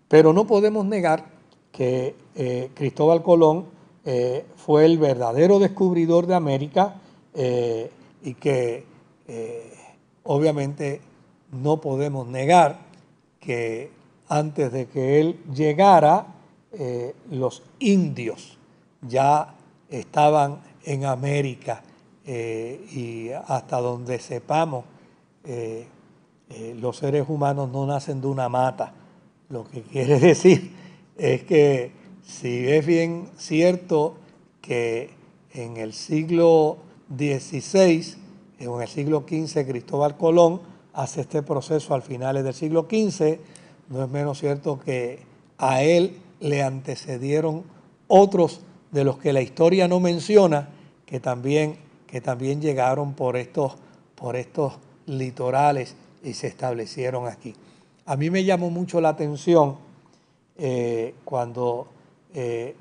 [0.07, 1.25] Pero no podemos negar
[1.71, 3.65] que eh, Cristóbal Colón
[4.05, 6.95] eh, fue el verdadero descubridor de América
[7.33, 7.91] eh,
[8.23, 8.85] y que
[10.23, 11.01] obviamente
[11.51, 12.79] no podemos negar
[13.39, 13.91] que
[14.29, 16.27] antes de que él llegara,
[17.31, 18.57] los indios
[19.01, 19.55] ya
[19.89, 21.81] estaban en América
[22.25, 24.85] y hasta donde sepamos,
[26.47, 28.93] eh, los seres humanos no nacen de una mata.
[29.49, 30.71] Lo que quiere decir
[31.17, 31.91] es que
[32.25, 34.15] si es bien cierto
[34.61, 35.11] que
[35.53, 36.77] en el siglo
[37.15, 38.25] XVI
[38.59, 40.61] en el siglo XV Cristóbal Colón
[40.93, 43.39] hace este proceso al finales del siglo XV,
[43.89, 45.19] no es menos cierto que
[45.57, 47.63] a él le antecedieron
[48.07, 48.61] otros
[48.91, 50.69] de los que la historia no menciona,
[51.05, 53.73] que también, que también llegaron por estos,
[54.15, 54.73] por estos
[55.05, 57.53] litorales y se establecieron aquí.
[58.05, 59.77] A mí me llamó mucho la atención
[60.57, 61.87] eh, cuando
[62.35, 62.75] eh,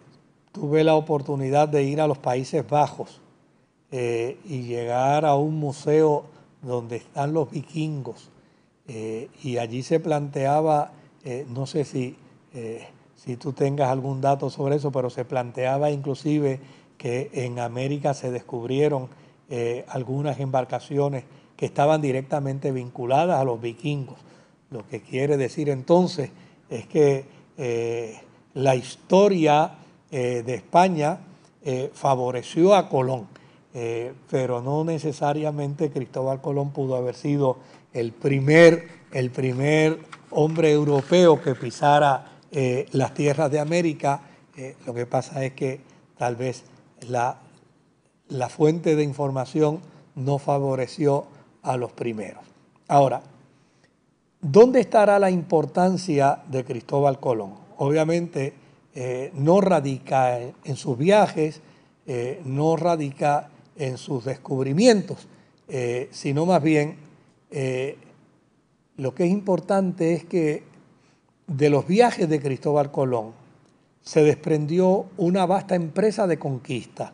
[0.52, 3.20] tuve la oportunidad de ir a los Países Bajos
[3.90, 6.24] eh, y llegar a un museo
[6.62, 8.30] donde están los vikingos.
[8.86, 10.92] y allí se planteaba,
[11.48, 12.16] no sé si,
[13.16, 16.60] si tú tengas algún dato sobre eso, pero se planteaba inclusive
[16.98, 19.08] que en América se descubrieron
[19.88, 21.24] algunas embarcaciones
[21.56, 24.18] que estaban directamente vinculadas a los vikingos.
[24.70, 26.30] Lo que quiere decir entonces
[26.68, 28.20] es que eh,
[28.54, 29.72] la historia
[30.10, 31.18] eh, de España
[31.62, 33.28] eh, favoreció a Colón,
[34.30, 37.56] pero no necesariamente Cristóbal Colón pudo haber sido
[37.92, 39.98] el primer, el primer
[40.30, 42.24] hombre europeo que pisara
[42.92, 44.20] las tierras de América.
[44.86, 45.80] lo que pasa es que
[46.16, 46.62] tal vez
[47.08, 47.40] la,
[48.28, 49.80] la fuente de información
[50.14, 51.26] no favoreció
[51.62, 52.44] a los primeros.
[52.88, 53.22] Ahora,
[54.40, 57.63] ¿dónde estará la importancia de Cristóbal Colón?
[57.78, 58.54] Obviamente
[58.94, 61.60] eh, no radica en, sus viajes,
[62.06, 65.26] eh, no radica en sus descubrimientos,
[65.68, 67.02] eh, sino más bien
[68.96, 70.64] lo que es importante es que
[71.46, 73.32] de los viajes de Cristóbal Colón
[74.00, 77.12] se desprendió una vasta empresa de conquista,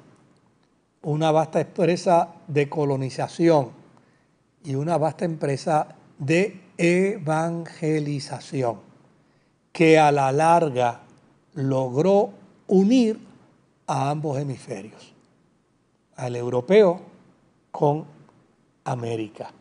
[1.03, 3.73] una vasta empresa de colonización,
[4.65, 8.90] y una vasta empresa de evangelización
[9.73, 11.01] que a la larga
[11.55, 12.31] logró
[12.67, 13.19] unir
[13.87, 15.15] a ambos hemisferios,
[16.17, 17.01] al europeo
[17.71, 18.05] con
[18.85, 19.53] América.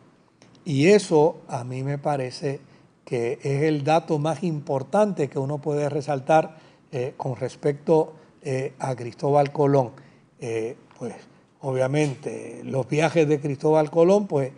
[0.64, 2.60] Y eso a mí me parece
[3.04, 6.56] que es el dato más importante que uno puede resaltar
[6.92, 9.92] eh, con respecto eh, a Cristóbal Colón.
[10.38, 11.14] Eh, pues
[11.62, 14.52] obviamente los viajes de Cristóbal Colón, pues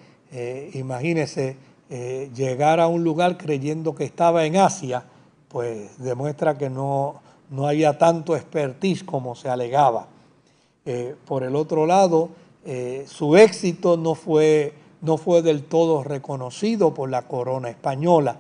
[0.72, 1.56] imagínese
[1.94, 5.04] eh, llegar a un lugar creyendo que estaba en Asia,
[5.52, 10.08] pues demuestra que no, no había tanto expertise como se alegaba.
[10.86, 12.30] Eh, por el otro lado,
[13.06, 18.38] su éxito no fue, no fue del todo reconocido por la corona española,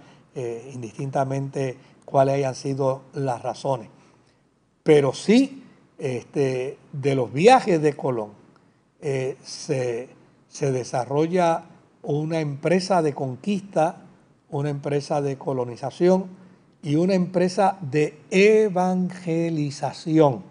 [0.72, 3.88] indistintamente cuáles hayan sido las razones.
[4.84, 5.64] Pero sí,
[5.98, 8.30] este, de los viajes de Colón,
[9.00, 10.08] se,
[10.48, 11.64] se desarrolla
[12.02, 14.02] una empresa de conquista,
[14.50, 16.41] una empresa de colonización
[16.82, 20.42] y una empresa de evangelización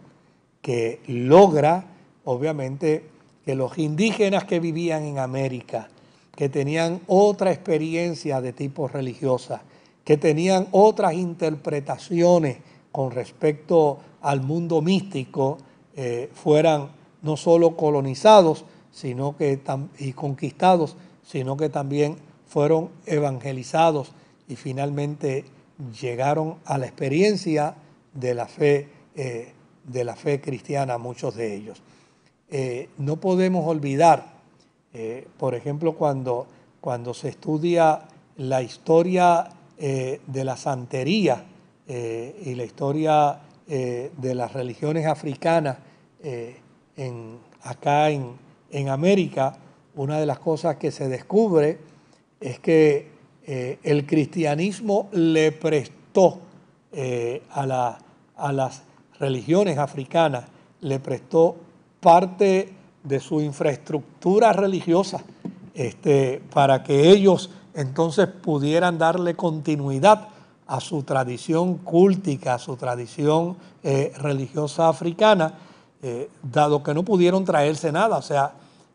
[0.62, 1.86] que logra,
[2.26, 3.06] obviamente,
[3.46, 5.90] que los indígenas que vivían en América,
[6.36, 9.62] que tenían otra experiencia de tipo religiosa,
[10.04, 12.58] que tenían otras interpretaciones
[12.92, 15.60] con respecto al mundo místico,
[15.96, 16.90] eh, fueran
[17.22, 19.60] no solo colonizados sino que,
[20.00, 22.18] y conquistados, sino que también
[22.48, 24.12] fueron evangelizados
[24.48, 25.46] y finalmente
[26.00, 27.76] llegaron a la experiencia
[28.14, 29.54] de la fe, eh,
[29.84, 31.82] de la fe cristiana, muchos de ellos.
[32.50, 34.34] Eh, no podemos olvidar,
[34.94, 36.48] eh, por ejemplo, cuando,
[36.82, 38.02] cuando se estudia
[38.38, 41.44] la historia de la santería
[41.88, 45.78] y la historia de las religiones africanas
[46.22, 48.36] en, acá en,
[48.70, 49.58] en América,
[49.96, 51.80] una de las cosas que se descubre
[52.40, 53.11] es que
[53.54, 56.40] eh, el cristianismo le prestó
[56.94, 57.98] eh, a,
[58.38, 58.84] a, las
[59.20, 60.46] religiones africanas,
[60.80, 61.58] le prestó
[62.00, 62.72] parte
[63.04, 65.22] de su infraestructura religiosa
[65.74, 70.30] este, para que ellos entonces pudieran darle continuidad
[70.66, 75.56] a su tradición cúltica, a su tradición eh, religiosa africana,
[76.42, 78.16] dado que no pudieron traerse nada.
[78.16, 78.54] O sea,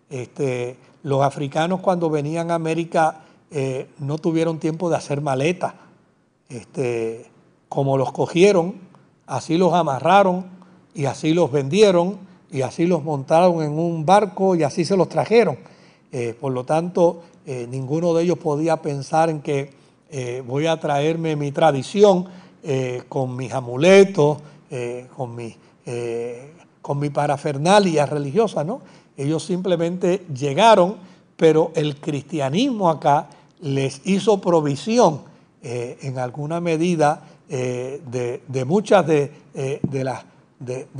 [0.08, 3.25] este, los africanos cuando venían a América
[3.58, 5.72] eh, no tuvieron tiempo de hacer maletas.
[6.50, 7.24] Este,
[7.70, 8.74] como los cogieron,
[9.26, 10.44] así los amarraron
[10.94, 12.18] y así los vendieron
[12.50, 15.56] y así los montaron en un barco y así se los trajeron.
[16.12, 19.74] Eh, por lo tanto, eh, ninguno de ellos podía pensar en que
[20.46, 22.26] voy a traerme mi tradición
[23.08, 24.38] con mis amuletos,
[25.14, 25.54] con, mi,
[26.80, 28.80] con mi parafernalia religiosa, ¿no?
[29.16, 30.96] Ellos simplemente llegaron,
[31.36, 33.28] pero el cristianismo acá
[33.60, 35.22] les hizo provisión
[35.62, 40.04] eh, en alguna medida eh, de, muchas de, eh, de,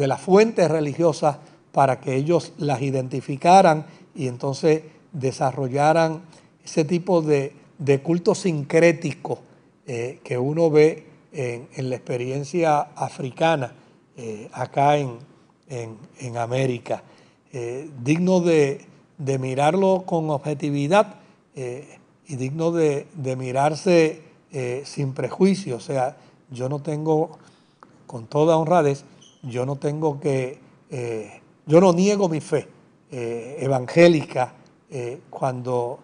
[0.07, 1.38] las, fuentes religiosas
[1.72, 4.82] para que ellos las identificaran y entonces
[5.12, 6.22] desarrollaran
[6.64, 7.52] ese tipo de,
[8.02, 9.40] culto sincrético
[9.86, 13.72] que uno ve en, la experiencia africana
[14.52, 17.04] acá en, América.
[18.02, 18.84] Digno de,
[19.38, 21.20] mirarlo con objetividad
[22.29, 23.07] y digno de,
[23.37, 24.22] mirarse
[24.53, 25.77] eh, sin prejuicio.
[25.77, 26.16] O sea,
[26.51, 27.39] yo no tengo,
[28.07, 29.05] con toda honradez,
[29.43, 30.59] yo no tengo que,
[31.66, 32.66] yo no niego mi fe
[33.11, 34.55] evangélica
[35.31, 36.01] cuando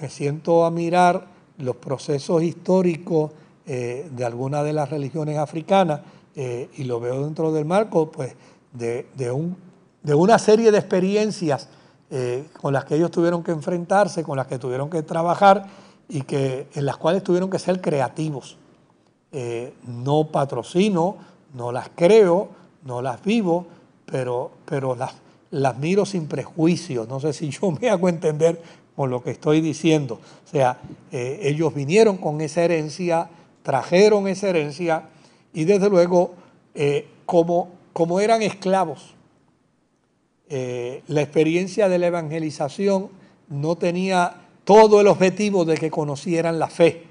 [0.00, 1.26] me siento a mirar
[1.58, 3.30] los procesos históricos
[3.64, 6.00] de algunas de las religiones africanas
[6.34, 8.34] y lo veo dentro del marco pues,
[8.72, 9.56] de un
[10.02, 11.68] de una serie de experiencias
[12.10, 15.66] eh, con las que ellos tuvieron que enfrentarse, con las que tuvieron que trabajar
[16.08, 18.56] y que, en las cuales tuvieron que ser creativos.
[19.30, 21.16] Eh, no patrocino,
[21.52, 22.48] no las creo,
[22.84, 23.66] no las vivo,
[24.06, 25.12] pero, pero las,
[25.50, 27.06] las miro sin prejuicio.
[27.06, 28.62] No sé si yo me hago entender
[28.96, 30.14] con lo que estoy diciendo.
[30.14, 30.78] O sea,
[31.12, 33.28] eh, ellos vinieron con esa herencia,
[33.62, 35.10] trajeron esa herencia
[35.52, 36.32] y desde luego,
[37.26, 39.14] como, como eran esclavos,
[40.50, 43.10] eh, la experiencia de la evangelización
[43.48, 47.04] no tenía todo el objetivo de que conocieran la fe,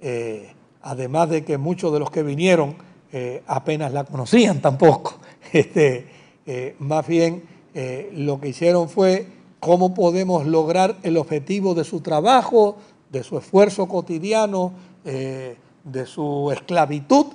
[0.00, 2.76] eh, además de que muchos de los que vinieron
[3.12, 5.18] eh, apenas la conocían tampoco.
[5.52, 6.08] Este,
[6.80, 7.44] más bien
[8.12, 9.28] lo que hicieron fue
[9.60, 12.76] cómo podemos lograr el objetivo de su trabajo,
[13.12, 14.72] de su esfuerzo cotidiano,
[15.04, 17.26] de su esclavitud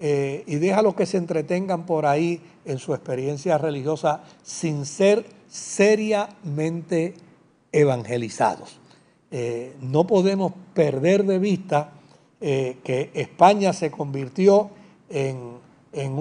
[0.00, 7.14] eh, y déjalo que se entretengan por ahí en su experiencia religiosa sin ser seriamente
[7.72, 8.78] evangelizados.
[9.30, 11.92] Eh, no podemos perder de vista
[12.40, 14.70] eh, que España se convirtió
[15.08, 15.58] en,
[15.92, 16.12] en,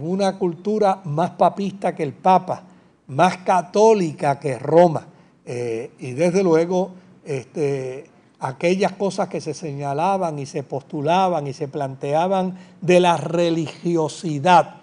[0.00, 2.64] una cultura más papista que el Papa,
[3.08, 5.08] más católica que Roma.
[5.46, 6.90] y desde luego
[7.24, 8.06] este,
[8.38, 14.76] aquellas cosas que se señalaban y se postulaban y se planteaban de la religiosidad,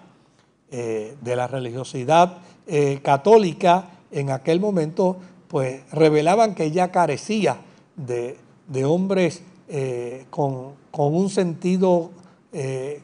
[0.70, 5.16] eh, de la religiosidad eh, católica en aquel momento,
[5.48, 7.58] pues revelaban que ya carecía
[7.96, 8.38] de,
[8.84, 12.10] hombres eh, con, un sentido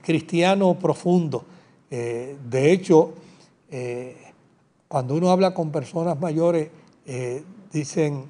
[0.03, 1.45] cristiano profundo.
[1.91, 3.15] de hecho,
[4.87, 6.71] cuando uno habla con personas mayores,
[7.73, 8.27] dicen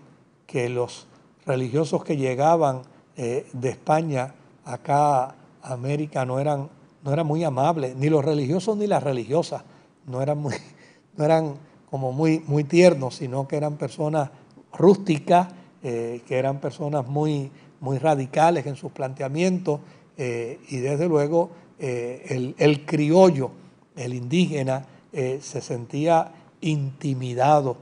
[0.47, 1.07] que los
[1.51, 2.82] religiosos que llegaban
[3.16, 4.34] eh, de España
[4.64, 6.68] acá a América no eran,
[7.03, 9.64] no muy amables, ni los religiosos ni las religiosas,
[10.07, 10.55] no eran, muy,
[11.16, 11.55] no eran
[11.90, 14.30] como muy, muy tiernos, sino que eran personas
[14.72, 15.48] rústicas,
[15.82, 19.80] eh, que eran personas muy, muy radicales en sus planteamientos,
[20.18, 21.48] y desde luego
[21.78, 23.53] el, criollo,
[23.96, 26.30] el indígena, se sentía
[26.61, 27.78] intimidado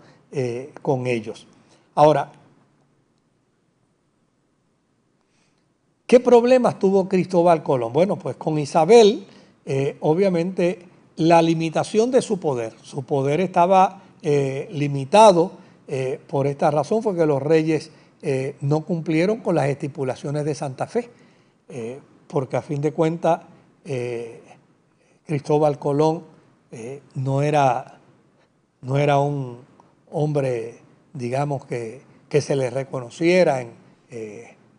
[0.83, 1.49] con ellos.
[1.97, 2.31] Ahora,
[6.09, 7.93] ¿qué problemas tuvo Cristóbal Colón?
[7.93, 9.25] Bueno, pues con Isabel,
[10.01, 10.81] obviamente,
[11.15, 12.75] la limitación de su poder.
[12.83, 15.53] Su poder estaba limitado
[15.91, 17.91] eh, por esta razón fue que los reyes
[18.21, 21.09] eh, no cumplieron con las estipulaciones de Santa Fe,
[21.71, 23.41] eh, porque a fin de cuentas
[25.25, 26.25] Cristóbal Colón
[27.15, 28.01] no, era,
[28.83, 29.61] no era un
[30.11, 30.81] hombre,
[31.15, 33.71] digamos, que, se le reconociera en,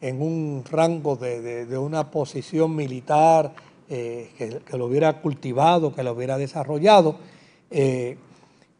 [0.01, 3.53] en un rango de, una posición militar,
[3.87, 7.17] que, lo hubiera cultivado, que lo hubiera desarrollado.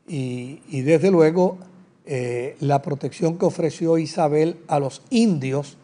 [0.07, 1.57] y, desde luego
[2.11, 5.77] eh, la protección que ofreció Isabel a los indios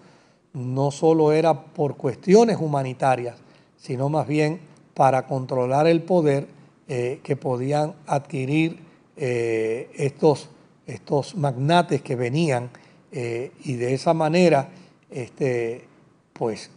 [0.53, 3.36] no solo era por cuestiones humanitarias,
[3.77, 4.59] sino más bien
[4.95, 6.47] para controlar el poder
[6.88, 8.79] eh, que podían adquirir
[9.17, 10.49] eh, estos,
[10.88, 12.71] estos magnates que venían
[13.11, 14.67] y de esa manera,
[15.16, 15.88] este,
[16.34, 16.70] pues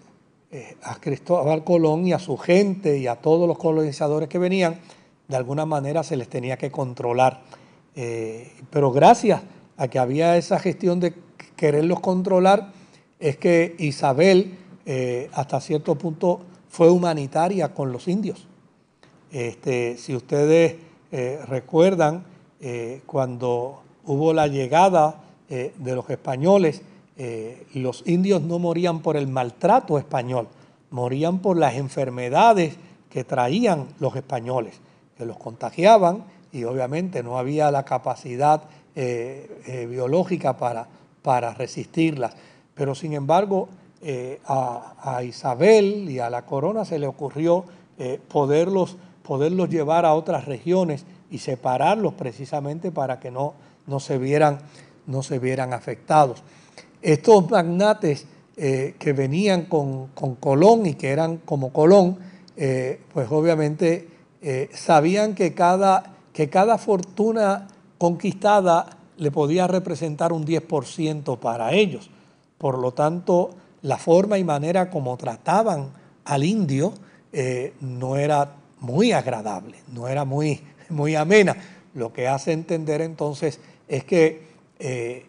[0.82, 4.80] a Cristóbal Colón y a su gente y a todos los colonizadores que venían,
[5.28, 7.42] de alguna manera se les tenía que controlar.
[7.94, 9.42] Eh, pero gracias
[9.76, 11.14] a que había esa gestión de
[11.54, 12.72] quererlos controlar,
[13.20, 18.46] es que Isabel eh, hasta cierto punto fue humanitaria con los indios.
[19.30, 20.76] Este, si ustedes
[21.12, 22.24] eh, recuerdan,
[23.06, 26.82] cuando hubo la llegada de los españoles,
[27.74, 30.46] los indios no morían por el maltrato español,
[30.90, 32.76] morían por las enfermedades
[33.10, 34.80] que traían los españoles,
[35.16, 38.62] que los contagiaban y obviamente no había la capacidad
[38.94, 40.86] eh, eh, biológica para,
[41.22, 42.34] para resistirlas.
[42.74, 43.68] Pero sin embargo,
[44.02, 47.64] eh, a, Isabel y a la corona se le ocurrió
[48.28, 53.54] poderlos, poderlos llevar a otras regiones y separarlos precisamente para que no,
[53.88, 54.60] no, se, vieran,
[55.08, 56.44] no se vieran afectados.
[57.02, 58.26] Estos magnates
[58.56, 62.18] que venían con, con, Colón y que eran como Colón,
[62.56, 64.08] pues obviamente
[64.72, 67.66] sabían que cada que cada fortuna
[67.98, 72.10] conquistada le podía representar un 10% para ellos.
[72.58, 73.50] Por lo tanto,
[73.82, 75.90] la forma y manera como trataban
[76.24, 76.92] al indio
[77.32, 81.56] eh, no era muy agradable, no era muy, muy amena.
[81.94, 84.46] Lo que hace entender entonces es que
[84.78, 85.26] eh,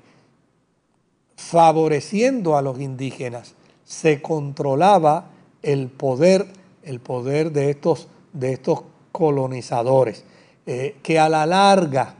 [1.39, 5.29] favoreciendo a los indígenas se controlaba
[5.63, 6.45] el poder,
[6.83, 8.81] el poder de estos, de estos
[9.11, 10.25] colonizadores.
[10.65, 12.13] Eh, que a la larga,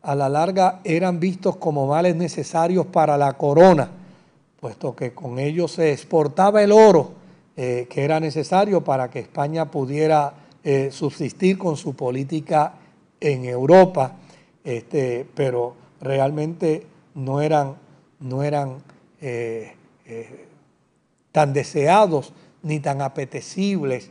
[0.00, 3.90] a la larga eran vistos como males necesarios para la corona,
[4.60, 7.12] puesto que con ellos se exportaba el oro
[7.56, 10.32] eh, que era necesario para que España pudiera
[10.64, 12.74] eh, subsistir con su política
[13.20, 14.16] en Europa,
[14.64, 17.74] este, pero realmente no eran,
[18.20, 18.82] no eran
[21.32, 24.10] tan deseados ni tan apetecibles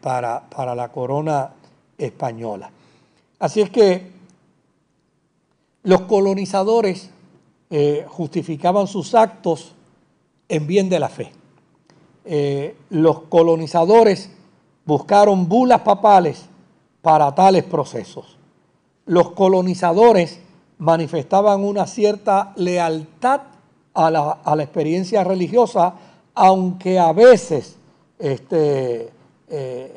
[0.00, 1.50] para, para la corona
[1.98, 2.70] española.
[3.38, 4.10] Así es que
[5.82, 7.10] los colonizadores
[7.70, 9.74] eh, justificaban sus actos
[10.48, 11.32] en bien de la fe.
[12.24, 14.30] Eh, los colonizadores
[14.86, 16.46] buscaron bulas papales
[17.02, 18.38] para tales procesos.
[19.06, 20.40] Los colonizadores
[20.78, 23.40] manifestaban una cierta lealtad
[23.94, 25.94] a la, experiencia religiosa,
[26.34, 27.76] aunque a veces
[28.18, 29.10] este,
[29.48, 29.96] eh,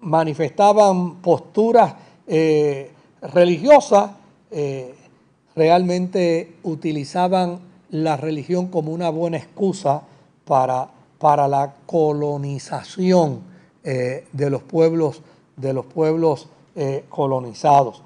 [0.00, 1.94] manifestaban posturas
[2.26, 2.90] eh,
[3.22, 4.10] religiosas,
[4.50, 4.94] eh,
[5.54, 10.02] realmente utilizaban la religión como una buena excusa
[10.44, 10.88] para,
[11.18, 15.20] para la colonización de los pueblos,
[15.56, 16.48] de los pueblos
[17.10, 18.02] colonizados.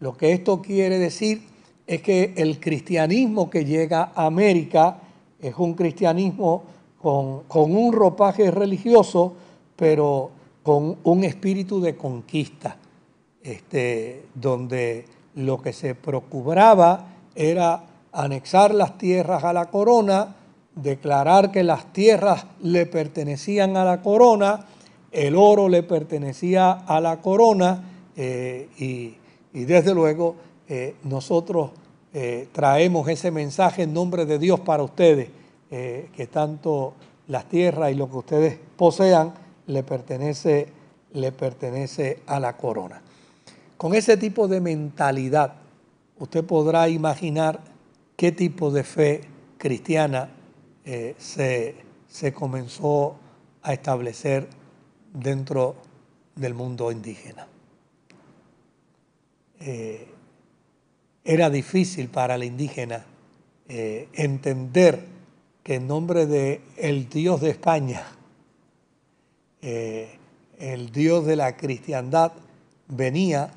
[0.00, 1.42] Lo que esto quiere decir
[1.86, 4.98] es que el cristianismo que llega a América
[5.40, 6.62] es un cristianismo
[7.00, 9.34] con, con un ropaje religioso,
[9.76, 10.30] pero
[10.62, 12.76] con un espíritu de conquista,
[13.42, 20.36] este, donde lo que se procuraba era anexar las tierras a la corona,
[20.74, 24.66] declarar que las tierras le pertenecían a la corona,
[25.12, 27.82] el oro le pertenecía a la corona
[28.16, 29.14] eh, y,
[29.52, 30.36] desde luego
[30.68, 31.70] eh, nosotros
[32.12, 35.28] eh, traemos ese mensaje en nombre de Dios para ustedes,
[35.70, 36.94] que tanto
[37.28, 39.32] las tierras y lo que ustedes posean
[39.68, 40.66] le pertenece,
[41.12, 43.00] le pertenece a la corona.
[43.76, 45.54] Con ese tipo de mentalidad,
[46.18, 47.60] usted podrá imaginar
[48.16, 49.20] qué tipo de fe
[49.58, 50.28] cristiana
[50.84, 51.76] eh, se,
[52.08, 53.16] se comenzó
[53.62, 54.48] a establecer
[55.14, 55.76] dentro
[56.34, 57.46] del mundo indígena.
[59.60, 60.08] Eh,
[61.22, 63.04] era difícil para el indígena
[63.68, 65.04] eh, entender
[65.62, 68.02] que en nombre de el Dios de España,
[69.60, 70.16] eh,
[70.58, 72.32] el Dios de la cristiandad,
[72.88, 73.50] venía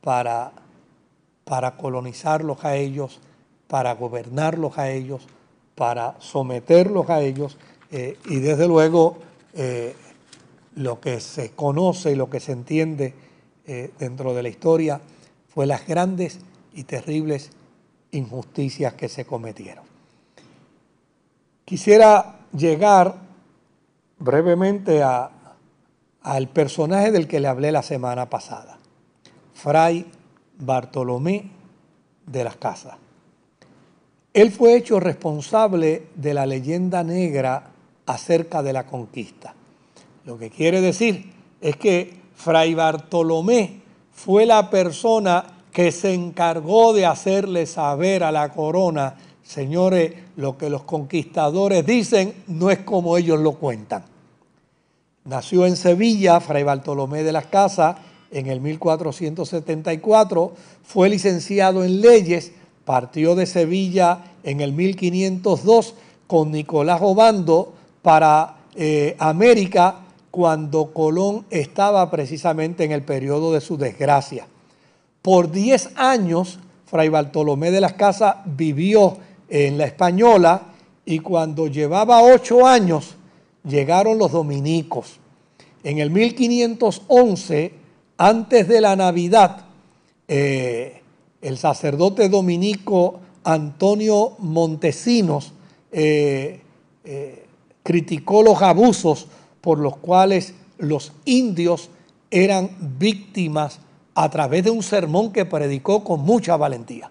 [0.00, 0.52] para,
[1.44, 3.20] para colonizarlos a ellos,
[3.66, 5.26] para gobernarlos a ellos,
[5.74, 7.58] para someterlos a ellos
[7.90, 9.18] y desde luego
[10.74, 13.14] lo que se conoce y lo que se entiende
[13.98, 15.00] dentro de la historia
[15.58, 16.38] fue las grandes
[16.72, 17.50] y terribles
[18.12, 19.82] injusticias que se cometieron.
[21.64, 23.16] Quisiera llegar
[24.20, 28.78] brevemente al personaje del que le hablé la semana pasada,
[29.52, 30.06] Fray
[30.58, 31.50] Bartolomé
[32.24, 32.94] de las Casas.
[34.32, 37.72] Él fue hecho responsable de la leyenda negra
[38.06, 39.56] acerca de la conquista.
[40.24, 43.77] Lo que quiere decir es que Fray Bartolomé
[44.24, 49.14] fue la persona que se encargó de hacerle saber a la corona,
[49.44, 54.04] señores, lo que los conquistadores dicen no es como ellos lo cuentan.
[55.24, 57.96] Nació en Sevilla, Fray Bartolomé de las Casas,
[58.32, 60.52] en el 1474,
[60.82, 62.50] fue licenciado en leyes,
[62.84, 65.94] partió de Sevilla en el 1502
[66.26, 70.00] con Nicolás Obando para eh, América
[70.30, 74.46] cuando Colón estaba precisamente en el periodo de su desgracia.
[75.22, 79.16] Por 10 años, Fray Bartolomé de las Casas vivió
[79.48, 80.62] en la Española
[81.04, 83.16] y cuando llevaba 8 años
[83.64, 85.18] llegaron los dominicos.
[85.82, 87.72] En el 1511,
[88.18, 89.64] antes de la Navidad,
[90.26, 91.00] eh,
[91.40, 95.52] el sacerdote dominico Antonio Montesinos
[95.90, 96.60] eh,
[97.04, 97.46] eh,
[97.82, 99.28] criticó los abusos
[99.68, 101.90] por los cuales los indios
[102.30, 103.80] eran víctimas
[104.14, 107.10] a través de un sermón que predicó con mucha valentía.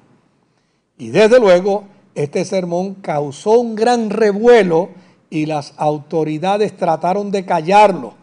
[0.97, 1.83] Y desde luego,
[2.15, 4.89] este sermón causó un gran revuelo
[5.29, 8.15] y las autoridades trataron de callarlo.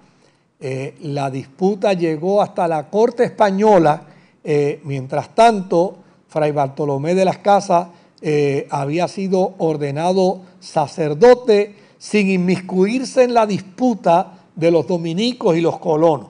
[0.59, 4.03] Eh, la disputa llegó hasta la corte española.
[4.43, 7.87] Eh, mientras tanto, Fray Bartolomé de las Casas
[8.21, 15.79] eh, había sido ordenado sacerdote sin inmiscuirse en la disputa de los dominicos y los
[15.79, 16.29] colonos.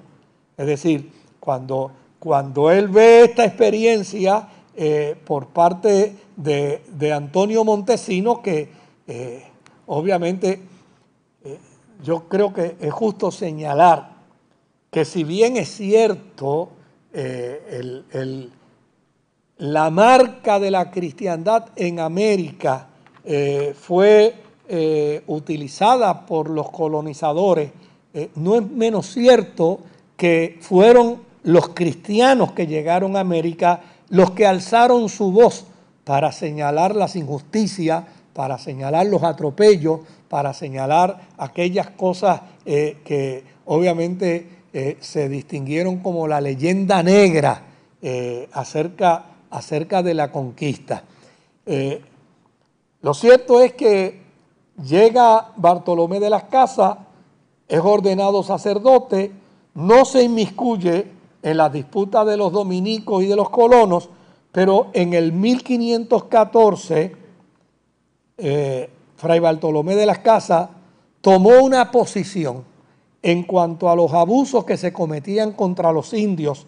[0.57, 1.11] Es decir,
[1.41, 8.69] cuando, cuando él ve esta experiencia eh, por parte de, Antonio Montesino, que
[9.09, 9.43] eh,
[9.87, 10.61] obviamente
[11.45, 11.59] eh,
[12.05, 14.11] yo creo que es justo señalar
[14.93, 16.69] que si bien es cierto
[19.59, 22.89] la marca de la cristiandad en América
[23.75, 27.71] fue eh, utilizada por los colonizadores,
[28.15, 29.81] eh, no es menos cierto
[30.17, 35.67] que fueron los cristianos que llegaron a América los que alzaron su voz
[36.05, 40.01] para señalar las injusticias, para señalar los atropellos,
[40.31, 44.49] para señalar aquellas cosas eh, que obviamente
[44.99, 47.63] se distinguieron como la leyenda negra
[48.53, 51.05] acerca, acerca de la conquista.
[53.03, 54.24] lo cierto es que
[54.83, 56.99] Llega Bartolomé de las Casas,
[57.69, 59.33] es ordenado sacerdote,
[59.75, 61.11] no se inmiscuye
[61.43, 64.09] en la disputa de los dominicos y de los colonos,
[64.51, 67.17] pero en el 1514,
[68.39, 70.71] eh, Fray Bartolomé de las Casas
[71.21, 72.65] tomó una posición
[73.23, 76.67] en cuanto a los abusos que se cometían contra los indios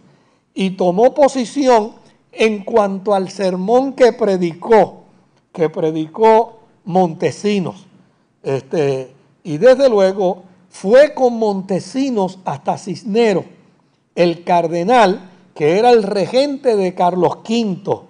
[0.54, 1.92] y tomó posición
[2.32, 5.04] en cuanto al sermón que predicó,
[5.52, 7.85] que predicó Montesinos.
[8.42, 9.12] Este,
[9.44, 13.44] y desde luego fue con Montesinos hasta Cisneros,
[14.14, 18.00] el cardenal que era el regente de Carlos V,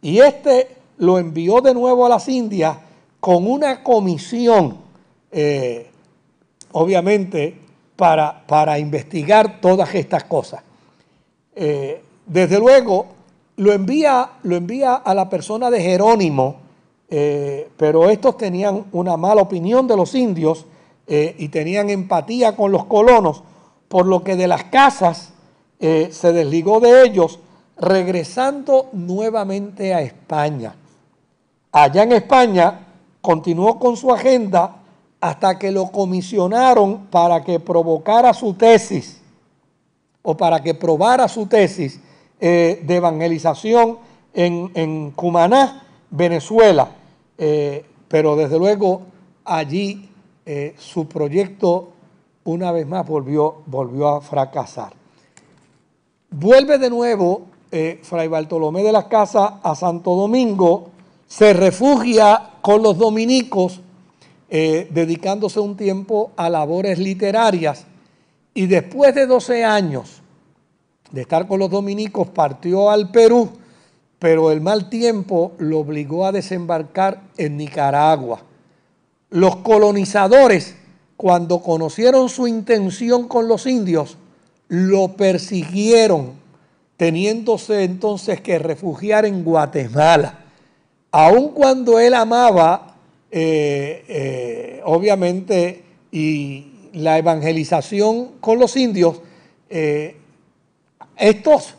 [0.00, 2.78] y este lo envió de nuevo a las Indias
[3.20, 4.78] con una comisión,
[5.30, 5.90] eh,
[6.72, 7.58] obviamente,
[7.96, 10.62] para, para, investigar todas estas cosas.
[11.54, 13.06] Eh, desde luego,
[13.56, 16.56] lo envía, lo envía a la persona de Jerónimo,
[17.16, 20.66] eh, pero estos tenían una mala opinión de los indios
[21.06, 23.44] eh, y tenían empatía con los colonos,
[23.86, 25.32] por lo que de las casas
[25.78, 27.38] eh, se desligó de ellos,
[27.76, 30.74] regresando nuevamente a España.
[31.70, 32.80] Allá en España
[33.20, 34.78] continuó con su agenda
[35.20, 39.20] hasta que lo comisionaron para que provocara su tesis
[40.22, 42.00] o para que probara su tesis
[42.40, 43.98] de evangelización
[44.34, 46.88] en, en Cumaná Venezuela,
[47.38, 49.02] eh, pero desde luego
[49.44, 50.08] allí
[50.46, 51.90] eh, su proyecto
[52.44, 54.92] una vez más volvió, volvió a fracasar.
[56.30, 60.90] Vuelve de nuevo eh, Fray Bartolomé de las Casas a Santo Domingo,
[61.26, 63.80] se refugia con los dominicos,
[64.48, 67.86] dedicándose un tiempo a labores literarias,
[68.54, 70.22] y después de 12 años
[71.10, 73.50] de estar con los dominicos, partió al Perú,
[74.24, 78.40] pero el mal tiempo lo obligó a desembarcar en Nicaragua.
[79.28, 80.76] Los colonizadores,
[81.14, 84.16] cuando conocieron su intención con los indios,
[84.68, 86.32] lo persiguieron,
[86.96, 90.38] teniéndose entonces que refugiar en Guatemala.
[91.10, 92.96] Aun cuando él amaba,
[93.30, 99.20] eh, eh, obviamente, y la evangelización con los indios,
[99.68, 100.16] eh,
[101.14, 101.74] estos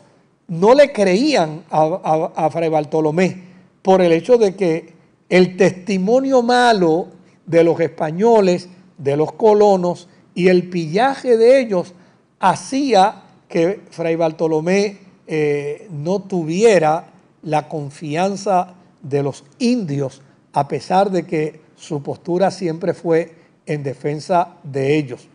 [0.48, 3.42] no le creían a, Fray Bartolomé
[3.82, 4.94] por el hecho de que
[5.28, 7.08] el testimonio malo
[7.46, 8.68] de los españoles,
[8.98, 11.94] de los colonos y el pillaje de ellos
[12.38, 20.22] hacía que Fray Bartolomé eh, no tuviera la confianza de los indios,
[20.52, 23.34] a pesar de que su postura siempre fue
[23.66, 25.28] en defensa de ellos.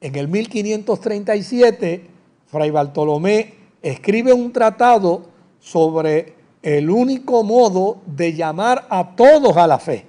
[0.00, 2.06] En el 1537,
[2.46, 5.22] Fray Bartolomé escribe un tratado
[5.60, 10.04] sobre el único modo de llamar a todos a la fe.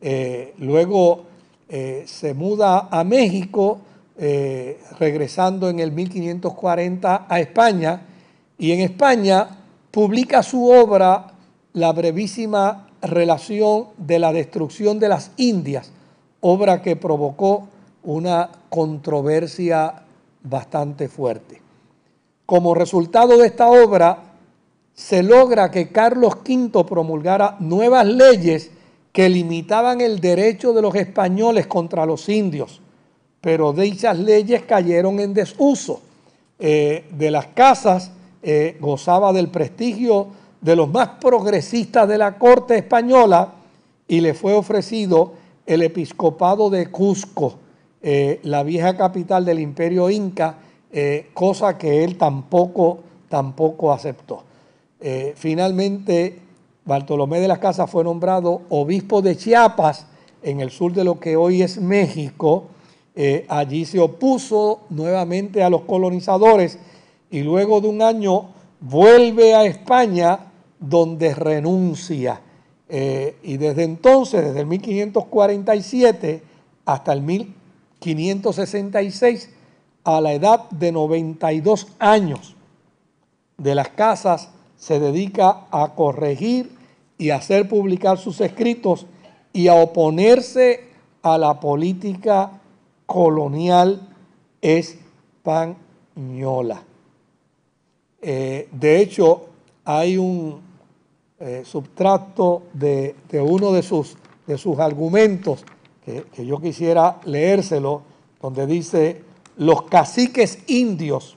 [0.00, 1.24] Eh, luego
[1.68, 3.78] eh, se muda a México,
[4.18, 8.02] eh, regresando en el 1540 a España,
[8.58, 9.48] y en España
[9.90, 11.28] publica su obra
[11.74, 15.90] La brevísima relación de la destrucción de las Indias,
[16.40, 17.68] obra que provocó
[18.02, 20.02] una controversia
[20.42, 21.61] bastante fuerte.
[22.52, 24.24] Como resultado de esta obra,
[24.92, 28.70] se logra que Carlos V promulgara nuevas leyes
[29.10, 32.82] que limitaban el derecho de los españoles contra los indios,
[33.40, 36.02] pero dichas leyes cayeron en desuso.
[36.58, 38.10] Eh, de las casas
[38.42, 40.26] eh, gozaba del prestigio
[40.60, 43.54] de los más progresistas de la corte española
[44.06, 45.32] y le fue ofrecido
[45.64, 47.54] el episcopado de Cusco,
[48.02, 50.58] eh, la vieja capital del imperio inca,
[50.94, 52.98] eh, cosa que él tampoco,
[53.30, 54.42] tampoco aceptó.
[55.00, 56.38] Eh, finalmente,
[56.84, 60.04] Bartolomé de las Casas fue nombrado obispo de Chiapas,
[60.42, 62.64] en el sur de lo que hoy es México.
[63.16, 66.78] Eh, allí se opuso nuevamente a los colonizadores
[67.30, 70.40] y luego de un año vuelve a España
[70.78, 72.42] donde renuncia.
[72.90, 76.42] y desde entonces, desde el 1547
[76.84, 79.48] hasta el 1566,
[80.04, 82.56] a la edad de 92 años
[83.58, 86.76] de las casas se dedica a corregir
[87.18, 89.06] y hacer publicar sus escritos
[89.52, 90.88] y a oponerse
[91.22, 92.60] a la política
[93.06, 94.08] colonial
[94.60, 95.62] española.
[98.20, 99.46] Eh, de hecho,
[99.84, 100.60] hay un
[101.38, 105.64] eh, subtracto de, uno de sus, de sus argumentos
[106.04, 108.02] que, que yo quisiera leérselo,
[108.40, 109.22] donde dice,
[109.56, 111.36] los caciques indios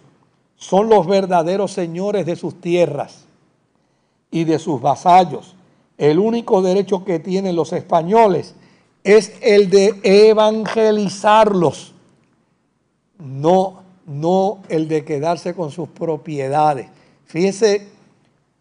[0.55, 3.25] son los verdaderos señores de sus tierras
[4.31, 5.55] y de sus vasallos.
[5.97, 8.55] El único derecho que tienen los españoles
[9.03, 11.93] es el de evangelizarlos,
[13.19, 16.87] no, no el de quedarse con sus propiedades.
[17.25, 17.87] Fíjese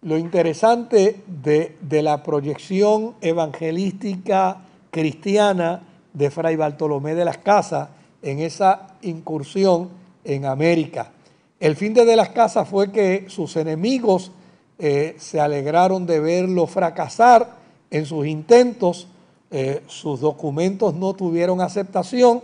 [0.03, 4.59] lo interesante de, de la proyección evangelística
[4.91, 5.83] cristiana
[6.13, 7.89] de Fray Bartolomé de las Casas
[8.25, 9.91] en esa incursión
[10.25, 11.13] en América.
[11.61, 14.33] El fin de, las casas fue que sus enemigos
[14.79, 17.59] eh, se alegraron de verlo fracasar
[17.91, 19.07] en sus intentos,
[19.51, 22.43] eh, sus documentos no tuvieron aceptación,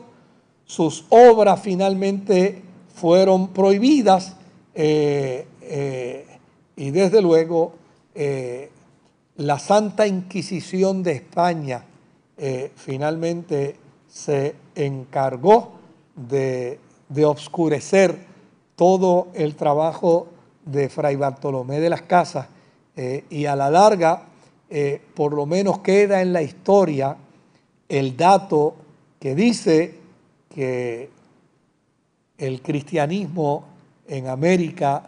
[0.64, 2.62] sus obras finalmente
[2.94, 4.36] fueron prohibidas
[4.74, 5.46] eh,
[6.76, 7.74] y desde luego
[9.36, 11.84] la Santa Inquisición de España
[12.76, 13.76] finalmente
[14.08, 14.54] se
[14.86, 15.72] encargó
[16.14, 16.78] de,
[17.24, 18.26] obscurecer
[18.76, 20.28] todo el trabajo
[20.64, 22.46] de Fray Bartolomé de las Casas
[22.96, 24.26] eh, y a la larga
[24.68, 27.16] eh, por lo menos queda en la historia
[27.88, 28.76] el dato
[29.18, 29.98] que dice
[30.48, 31.10] que
[32.38, 33.64] el cristianismo
[34.06, 35.02] en América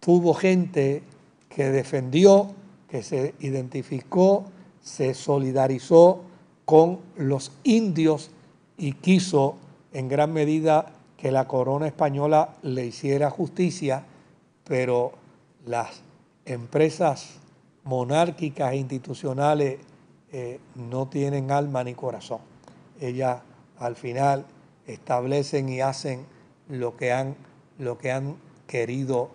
[0.00, 1.02] tuvo gente
[1.48, 2.54] que defendió,
[2.88, 4.44] que se identificó,
[4.82, 6.22] se solidarizó
[6.64, 8.30] con los indios
[8.78, 9.56] y quiso
[9.92, 14.04] en gran medida que la corona española le hiciera justicia,
[14.64, 15.12] pero
[15.64, 16.02] las
[16.44, 17.38] empresas
[17.84, 19.78] monárquicas e institucionales
[20.32, 22.40] eh, no tienen alma ni corazón.
[23.00, 23.40] Ellas
[23.78, 24.44] al final
[24.86, 26.26] establecen y hacen
[26.68, 27.36] lo que han,
[27.78, 29.30] lo que han querido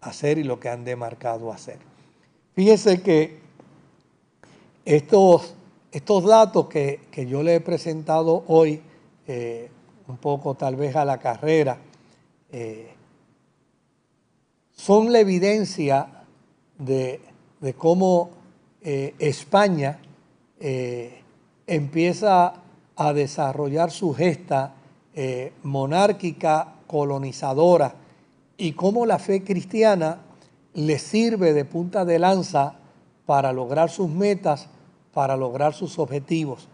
[0.00, 1.78] hacer y lo que han demarcado hacer.
[2.54, 3.38] Fíjese que
[4.84, 5.54] estos,
[5.96, 8.82] estos datos que, yo le he presentado hoy,
[9.26, 9.70] eh,
[10.08, 11.78] un poco tal vez a la carrera,
[12.52, 12.90] eh,
[14.72, 16.06] son la evidencia
[16.76, 17.22] de,
[17.78, 18.28] cómo
[18.82, 19.98] eh, España
[21.66, 22.52] empieza
[22.94, 24.74] a desarrollar su gesta
[25.62, 27.94] monárquica colonizadora
[28.58, 30.18] y cómo la fe cristiana
[30.74, 32.74] le sirve de punta de lanza
[33.24, 34.68] para lograr sus metas,
[35.16, 36.68] para lograr sus objetivos.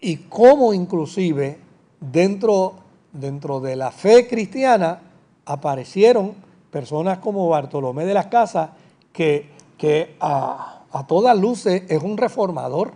[0.00, 1.58] Y cómo inclusive
[2.00, 2.76] dentro,
[3.12, 5.02] dentro de la fe cristiana
[5.44, 6.32] aparecieron
[6.70, 8.70] personas como Bartolomé de las Casas,
[9.12, 12.94] que, que a, todas luces es un reformador,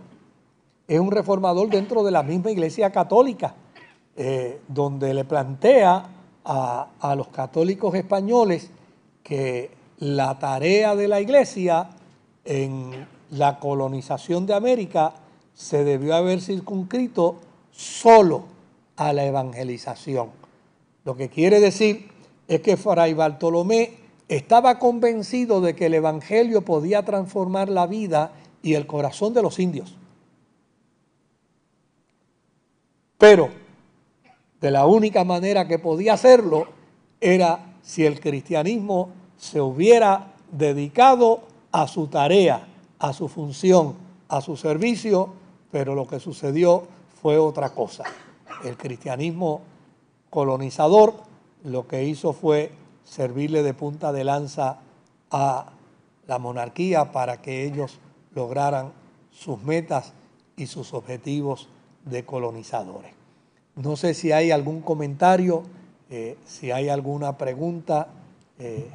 [0.87, 3.53] es un reformador dentro de la misma iglesia católica,
[4.15, 6.03] eh, donde le plantea
[6.43, 8.71] a, los católicos españoles
[9.21, 9.69] que
[9.99, 11.91] la tarea de la iglesia
[12.43, 15.13] en la colonización de América
[15.53, 17.35] se debió haber circunscrito
[17.71, 18.45] solo
[18.95, 20.29] a la evangelización.
[21.05, 22.09] Lo que quiere decir
[22.47, 23.93] es que Fray Bartolomé
[24.27, 29.59] estaba convencido de que el Evangelio podía transformar la vida y el corazón de los
[29.59, 29.95] indios.
[33.17, 33.49] Pero
[34.61, 36.67] de la única manera que podía hacerlo
[37.21, 42.67] era si el cristianismo se hubiera dedicado a su tarea,
[42.99, 43.95] a su función,
[44.27, 45.33] a su servicio,
[45.71, 46.83] pero lo que sucedió
[47.21, 48.03] fue otra cosa.
[48.63, 49.61] El cristianismo
[50.29, 51.13] colonizador
[51.63, 52.71] lo que hizo fue
[53.03, 54.79] servirle de punta de lanza
[55.31, 55.71] a
[56.27, 57.99] la monarquía para que ellos
[58.35, 58.91] lograran
[59.31, 60.13] sus metas
[60.55, 61.69] y sus objetivos
[62.05, 63.13] de colonizadores.
[63.75, 65.63] No sé si hay algún comentario,
[66.09, 68.07] eh, si hay alguna pregunta,
[68.59, 68.89] eh,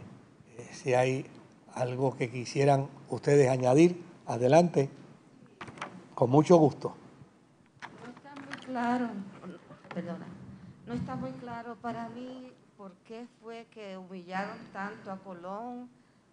[0.59, 1.27] eh, si hay
[1.75, 4.03] algo que quisieran ustedes añadir.
[4.27, 4.89] Adelante,
[6.15, 6.95] con mucho gusto.
[8.03, 9.09] No está muy claro,
[9.93, 10.27] perdona,
[10.87, 15.91] no está muy claro para mí por qué fue que humillaron tanto a Colón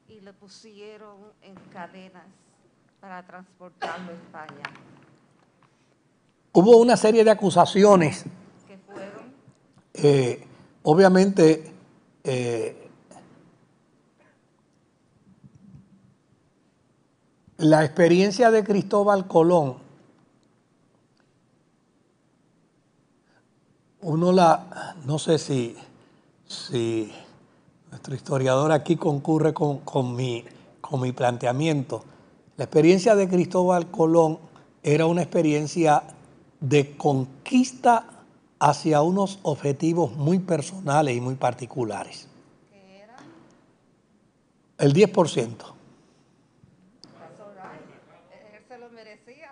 [0.08, 2.24] y le pusieron en cadenas
[3.02, 4.64] para transportarlo a España.
[6.54, 8.26] Hubo una serie de acusaciones
[9.94, 10.44] eh,
[10.84, 11.74] obviamente,
[12.24, 12.81] eh,
[17.62, 19.76] la experiencia de Cristóbal Colón,
[24.02, 25.76] uno la, no sé si,
[26.48, 27.12] si
[27.92, 30.44] nuestro historiador aquí concurre con, con, mi,
[30.82, 32.04] con mi planteamiento.
[32.58, 34.40] La experiencia de Cristóbal Colón
[34.82, 36.04] era una experiencia
[36.60, 38.06] de conquista
[38.60, 42.28] hacia unos objetivos muy personales y muy particulares.
[42.72, 43.18] ¿Qué era?
[44.80, 45.56] El 10%.
[48.32, 49.52] Él se lo merecía.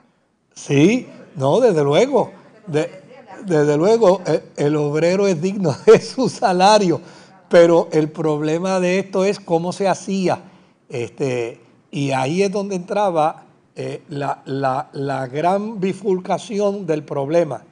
[0.68, 2.32] Sí, no, desde luego.
[2.68, 7.02] desde luego, el, el obrero es digno de su salario,
[7.48, 10.40] pero el problema de esto es cómo se hacía.
[10.90, 13.44] Este, y ahí es donde entraba
[13.76, 17.64] eh, la, la, la gran bifurcación del problema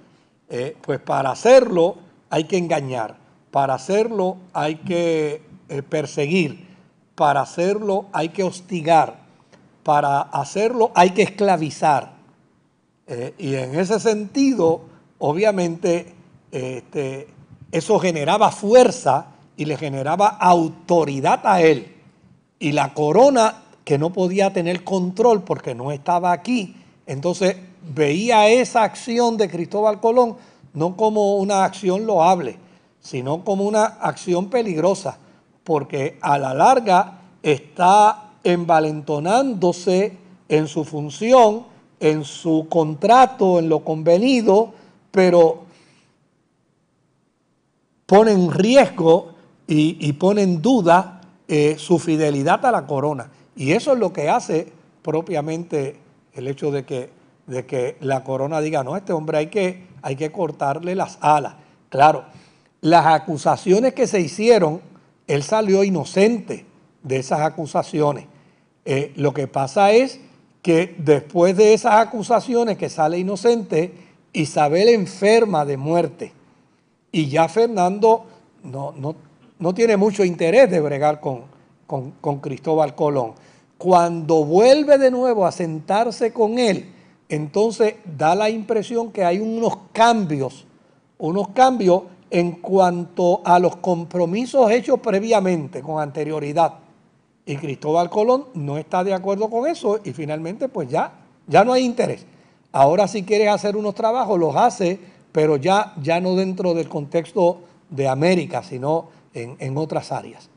[0.49, 1.97] eh, pues para hacerlo
[2.29, 3.17] hay que engañar,
[3.51, 6.67] para hacerlo hay que eh, perseguir,
[7.15, 9.17] para hacerlo hay que hostigar,
[9.83, 12.16] para hacerlo hay que esclavizar.
[13.07, 14.81] Eh, y en ese sentido,
[15.19, 16.13] obviamente,
[16.51, 17.27] este,
[17.71, 21.95] eso generaba fuerza y le generaba autoridad a él.
[22.59, 27.55] Y la corona, que no podía tener control porque no estaba aquí, entonces
[27.95, 30.35] veía esa acción de Cristóbal Colón
[30.73, 32.57] no como una acción loable,
[32.99, 35.17] sino como una acción peligrosa,
[35.63, 40.17] porque a la larga está envalentonándose
[40.49, 41.63] en su función,
[41.99, 44.73] en su contrato, en lo convenido,
[45.11, 45.63] pero
[48.05, 49.33] pone en riesgo
[49.67, 53.29] y, pone en duda eh, su fidelidad a la corona.
[53.55, 54.71] Y eso es lo que hace
[55.01, 55.99] propiamente
[56.33, 57.17] el hecho de que
[57.47, 61.55] de que la corona diga, no, este hombre hay que, hay que cortarle las alas.
[61.89, 62.25] Claro,
[62.81, 64.81] las acusaciones que se hicieron,
[65.25, 66.65] él salió inocente
[67.01, 68.25] de esas acusaciones.
[68.85, 70.19] Eh, lo que pasa es
[70.61, 73.93] que después de esas acusaciones que sale inocente,
[74.33, 76.33] Isabel enferma de muerte.
[77.11, 78.25] Y ya Fernando
[78.63, 78.93] no,
[79.59, 81.43] no, tiene mucho interés de bregar con,
[81.85, 83.33] con, con Cristóbal Colón.
[83.77, 86.91] Cuando vuelve de nuevo a sentarse con él,
[87.29, 90.67] entonces da la impresión que hay unos cambios
[91.19, 96.73] unos cambios en cuanto a los compromisos hechos previamente, con anterioridad.
[97.47, 101.13] Y Cristóbal Colón no está de acuerdo con eso y finalmente pues ya,
[101.47, 102.25] ya no hay interés.
[102.73, 104.99] Ahora si quiere hacer unos trabajos, los hace,
[105.31, 110.49] pero ya, ya no dentro del contexto de América, sino en, en otras áreas.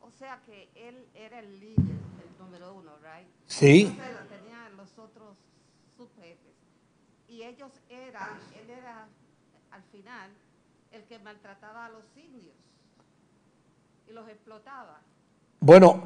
[0.00, 3.26] O sea que él era el líder, el número uno, ¿right?
[3.46, 3.88] Sí.
[3.90, 5.36] Entonces tenían los otros
[5.96, 6.54] subjefes.
[7.28, 9.08] Y ellos eran, él era
[9.72, 10.30] al final
[10.92, 12.54] el que maltrataba a los indios
[14.08, 15.00] y los explotaba.
[15.60, 16.02] Bueno,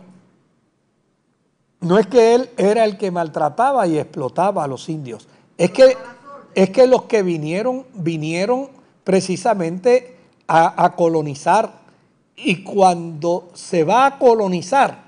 [1.80, 5.26] no es que él era el que maltrataba y explotaba a los indios,
[5.57, 5.96] es que,
[6.55, 8.68] es que los que vinieron, vinieron
[9.05, 11.72] precisamente a, colonizar
[12.36, 15.05] y cuando se va a colonizar,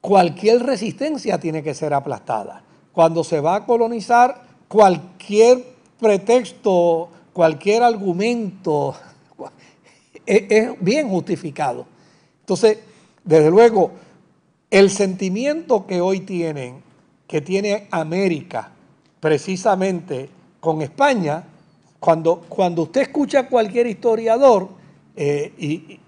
[0.00, 2.62] cualquier resistencia tiene que ser aplastada.
[2.92, 5.64] Cuando se va a colonizar, cualquier
[5.98, 8.94] pretexto, cualquier argumento
[10.26, 11.86] es, es bien justificado.
[12.40, 12.78] Entonces,
[13.28, 13.90] desde luego,
[14.70, 16.82] el sentimiento que hoy tienen,
[17.26, 18.70] que tiene América
[19.20, 21.44] precisamente con España,
[22.00, 24.70] cuando, cuando usted escucha a cualquier historiador
[25.14, 26.00] eh, y,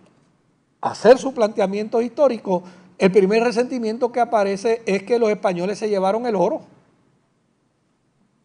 [0.81, 2.63] hacer su planteamiento histórico,
[2.97, 6.57] el primer resentimiento que aparece es que los españoles se llevaron el oro.
[6.57, 6.65] O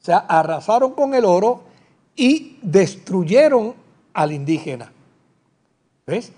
[0.02, 1.64] sea, arrasaron con el oro
[2.14, 3.74] y destruyeron
[4.14, 4.92] al indígena.
[6.06, 6.34] ¿Ves?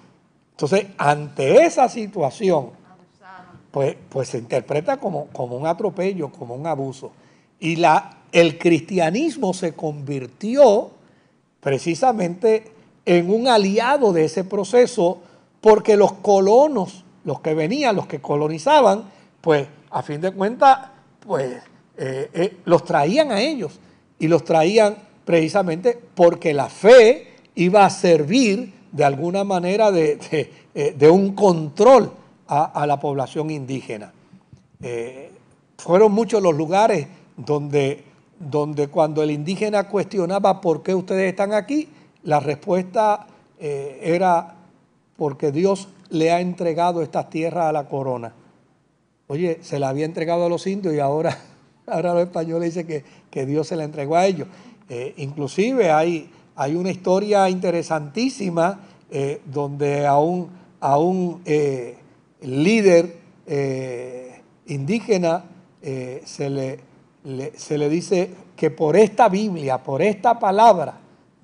[0.57, 2.71] Entonces, ante esa situación,
[3.69, 7.11] pues, pues se interpreta como, como un atropello, como un abuso.
[7.59, 10.89] Y la, el cristianismo se convirtió
[11.59, 12.71] precisamente
[13.05, 15.19] en un aliado de ese proceso
[15.61, 19.03] porque los colonos, los que venían, los que colonizaban,
[19.41, 20.89] pues a fin de cuentas,
[21.19, 21.61] pues
[21.97, 23.79] eh, eh, los traían a ellos
[24.17, 30.19] y los traían precisamente porque la fe iba a servir de alguna manera de,
[30.73, 32.11] eh, de un control
[32.47, 34.13] a, a, la población indígena.
[34.81, 35.31] Eh,
[35.77, 38.03] fueron muchos los lugares donde,
[38.39, 41.89] donde cuando el indígena cuestionaba por qué ustedes están aquí,
[42.23, 43.27] la respuesta
[43.59, 44.55] eh, era
[45.15, 48.33] porque Dios le ha entregado estas tierras a la corona.
[49.27, 51.37] Oye, se la había entregado a los indios y ahora,
[51.87, 54.47] ahora los españoles dicen que, que Dios se la entregó a ellos.
[55.17, 58.79] Inclusive hay, hay una historia interesantísima
[59.11, 60.49] eh, donde a un,
[60.79, 61.97] a un eh,
[62.41, 65.45] líder eh, indígena
[66.25, 66.79] se, le,
[67.23, 70.97] le, se le dice que por esta Biblia, por esta palabra,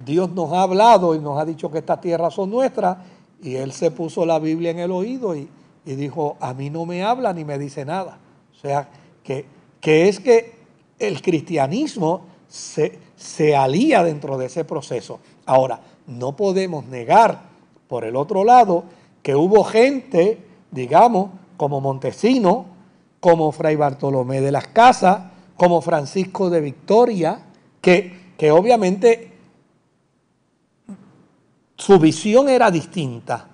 [0.04, 2.98] Dios nos ha hablado y nos ha dicho que estas tierras son nuestras,
[3.42, 5.48] y él se puso la Biblia en el oído y,
[5.86, 8.18] y dijo, a mí no me habla ni me dice nada.
[8.52, 8.90] O sea,
[9.24, 9.46] que,
[9.80, 10.56] que es que
[11.00, 15.22] el cristianismo se, se alía dentro de ese proceso.
[15.46, 17.54] Ahora, no podemos negar,
[17.88, 18.84] por el otro lado,
[19.22, 20.40] que hubo gente,
[20.72, 22.66] digamos, como Montesino,
[23.22, 27.40] como Fray Bartolomé de las Casas, como Francisco de Victoria,
[27.80, 29.32] que, que obviamente
[31.78, 33.48] su visión era distinta,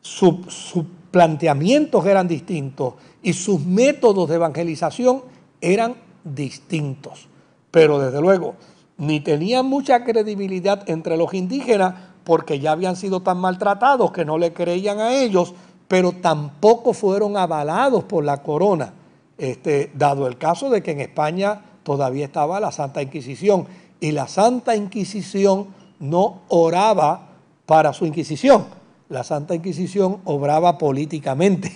[0.00, 5.22] sus su planteamientos eran distintos y sus métodos de evangelización
[5.60, 7.26] eran distintos.
[7.70, 8.54] Pero desde luego,
[8.98, 11.94] ni tenían mucha credibilidad entre los indígenas
[12.24, 15.54] porque ya habían sido tan maltratados que no le creían a ellos,
[15.86, 18.92] pero tampoco fueron avalados por la corona,
[19.38, 23.66] este, dado el caso de que en España todavía estaba la Santa Inquisición
[24.00, 25.68] y la Santa Inquisición
[26.00, 27.28] no oraba
[27.64, 28.66] para su Inquisición,
[29.08, 31.72] la Santa Inquisición obraba políticamente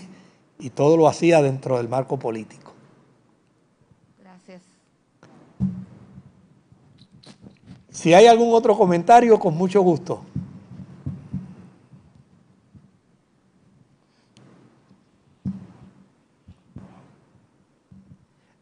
[0.58, 2.72] y todo lo hacía dentro del marco político.
[4.20, 4.62] Gracias.
[7.92, 10.24] Si hay algún otro comentario, con mucho gusto.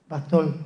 [0.09, 0.57] Pastor,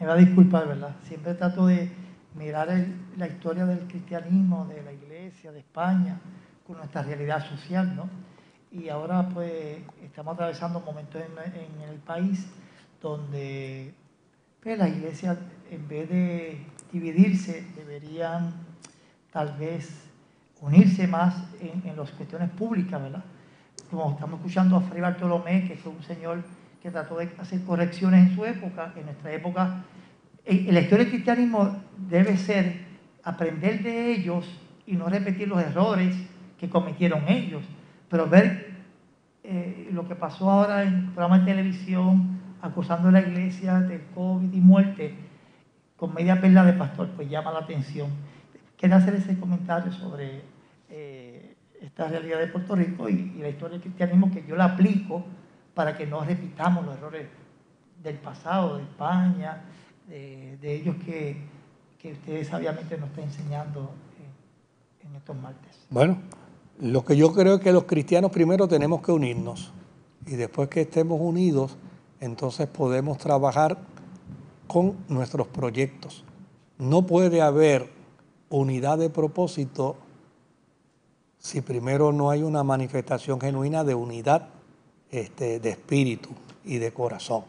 [0.00, 0.96] me va a disculpar, ¿verdad?
[1.04, 1.92] Siempre trato de
[2.34, 2.68] mirar
[3.16, 6.20] la historia del cristianismo, de la iglesia, de España,
[6.66, 8.10] con nuestra realidad social, ¿no?
[8.72, 12.48] Y ahora pues estamos atravesando momentos en, en el país
[13.00, 13.94] donde
[14.60, 15.38] pues, las iglesias,
[15.70, 18.52] en vez de dividirse, deberían
[19.32, 20.08] tal vez
[20.60, 23.24] unirse más en, en las cuestiones públicas, ¿verdad?
[23.90, 26.42] Como estamos escuchando a Fray Bartolomé, que fue un señor
[26.82, 29.84] que trató de hacer correcciones en su época, en nuestra época.
[30.44, 32.84] La historia del cristianismo debe ser
[33.22, 34.46] aprender de ellos
[34.86, 36.16] y no repetir los errores
[36.58, 37.62] que cometieron ellos,
[38.08, 38.72] pero ver
[39.44, 44.52] eh, lo que pasó ahora en programas de televisión acusando a la iglesia del COVID
[44.52, 45.14] y muerte
[46.02, 48.08] con media perla de pastor, pues llama la atención.
[48.76, 50.42] quería hacer ese comentario sobre
[50.90, 55.24] eh, esta realidad de Puerto Rico y, la historia del cristianismo que yo la aplico
[55.74, 57.28] para que no repitamos los errores
[58.02, 59.62] del pasado, de España,
[60.08, 61.36] de, ellos que,
[62.00, 63.94] que ustedes sabiamente nos están enseñando
[65.08, 65.86] en estos martes.
[65.88, 66.18] Bueno,
[66.80, 69.72] lo que yo creo es que los cristianos primero tenemos que unirnos
[70.26, 71.76] y después que estemos unidos,
[72.18, 73.91] entonces podemos trabajar
[74.72, 76.24] con nuestros proyectos.
[76.78, 77.90] No puede haber
[78.48, 79.96] unidad de propósito
[81.38, 84.48] si primero no hay una manifestación genuina de unidad
[85.10, 86.30] este, de espíritu
[86.64, 87.44] y de corazón.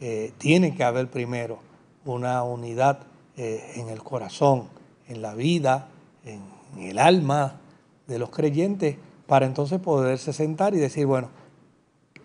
[0.00, 1.58] Eh, tiene que haber primero
[2.06, 3.00] una unidad
[3.36, 4.68] eh, en el corazón,
[5.06, 5.88] en la vida,
[6.24, 6.40] en
[6.82, 7.60] el alma
[8.06, 8.96] de los creyentes,
[9.26, 11.28] para entonces poderse sentar y decir, bueno,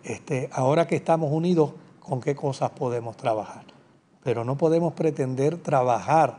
[0.02, 3.69] este, ahora que estamos unidos, ¿con qué cosas podemos trabajar?
[4.22, 6.38] Pero no podemos pretender trabajar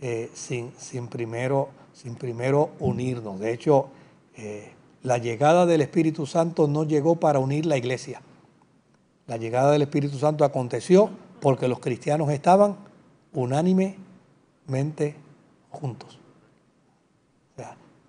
[0.00, 0.72] eh, sin,
[1.08, 3.38] primero, sin primero unirnos.
[3.38, 3.88] De hecho,
[4.36, 4.72] eh,
[5.02, 8.22] la llegada del Espíritu Santo no llegó para unir la iglesia.
[9.26, 11.10] La llegada del Espíritu Santo aconteció
[11.40, 12.76] porque los cristianos estaban
[13.32, 15.14] unánimemente
[15.70, 16.18] juntos.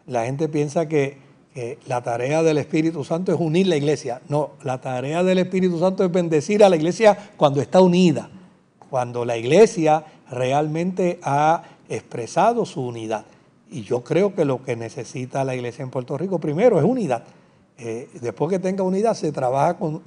[0.08, 1.20] la gente piensa que
[1.86, 4.22] la tarea del Espíritu Santo es unir la iglesia.
[4.30, 8.30] No, la tarea del Espíritu Santo es bendecir a la iglesia cuando está unida,
[8.92, 13.24] cuando la iglesia realmente ha expresado su unidad.
[13.72, 17.24] Y yo creo que lo que necesita la iglesia en Puerto Rico primero es unidad.
[17.78, 20.02] Eh, después que tenga unidad se trabaja con,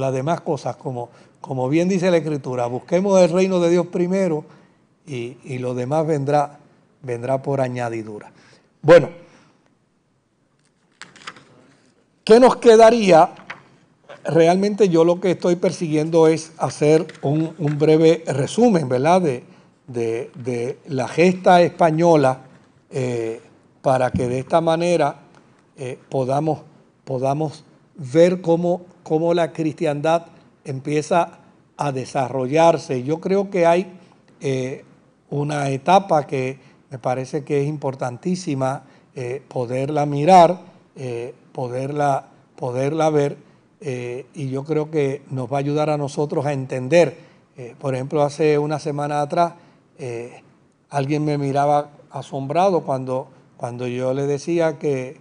[0.00, 4.44] las demás cosas, como, como bien dice la Escritura, busquemos el reino de Dios primero
[5.06, 6.58] y, y lo demás vendrá,
[7.02, 8.32] vendrá por añadidura.
[8.82, 9.10] Bueno,
[12.24, 13.30] ¿Qué nos quedaría?
[14.24, 19.22] Realmente yo lo que estoy persiguiendo es hacer un, breve resumen, ¿verdad?
[19.86, 22.42] De, la gesta española
[22.90, 23.40] eh,
[23.80, 25.16] para que de esta manera
[25.76, 26.60] eh, podamos,
[27.04, 27.64] podamos
[27.96, 30.26] ver cómo, cómo, la cristiandad
[30.64, 31.40] empieza
[31.76, 33.02] a desarrollarse.
[33.02, 33.92] Yo creo que hay
[34.40, 34.84] eh,
[35.30, 36.58] una etapa que
[36.90, 38.84] me parece que es importantísima
[39.48, 40.58] poderla mirar
[41.52, 42.24] poderla,
[42.56, 43.36] poderla ver
[43.84, 47.16] eh, y yo creo que nos va a ayudar a nosotros a entender.
[47.56, 49.54] Eh, por ejemplo, hace una semana atrás
[49.98, 50.42] eh,
[50.88, 53.26] alguien me miraba asombrado cuando,
[53.56, 55.20] cuando yo le decía que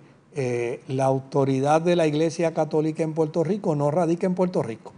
[0.88, 4.93] la autoridad de la Iglesia Católica en Puerto Rico no radica en Puerto Rico.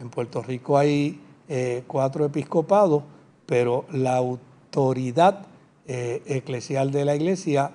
[0.00, 1.20] En Puerto Rico hay
[1.86, 3.04] cuatro episcopados,
[3.46, 5.46] pero la autoridad
[5.86, 7.70] eclesial de la Iglesia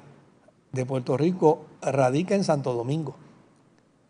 [0.74, 3.16] de Puerto Rico radica en Santo Domingo.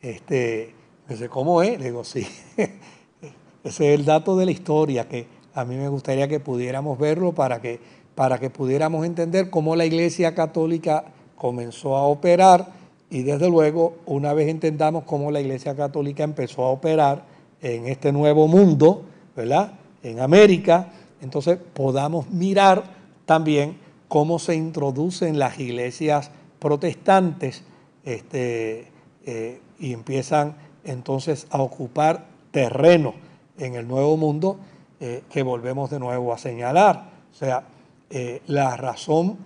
[0.01, 0.73] Este,
[1.15, 1.79] sé ¿cómo es?
[1.79, 2.27] Le digo, sí.
[3.63, 7.33] Ese es el dato de la historia que a mí me gustaría que pudiéramos verlo
[7.33, 7.79] para que,
[8.15, 11.05] para que pudiéramos entender cómo la Iglesia Católica
[11.35, 12.67] comenzó a operar
[13.09, 17.23] y desde luego una vez entendamos cómo la Iglesia Católica empezó a operar
[17.61, 19.03] en este nuevo mundo,
[19.35, 19.73] ¿verdad?
[20.03, 20.91] En América,
[21.21, 22.83] entonces podamos mirar
[23.25, 23.77] también
[24.07, 27.63] cómo se introducen las iglesias protestantes
[28.03, 28.87] este,
[29.25, 33.13] eh, y empiezan entonces a ocupar terreno
[33.57, 34.57] en el Nuevo Mundo
[34.99, 37.09] eh, que volvemos de nuevo a señalar.
[37.31, 37.63] O sea,
[38.09, 39.37] eh, la razón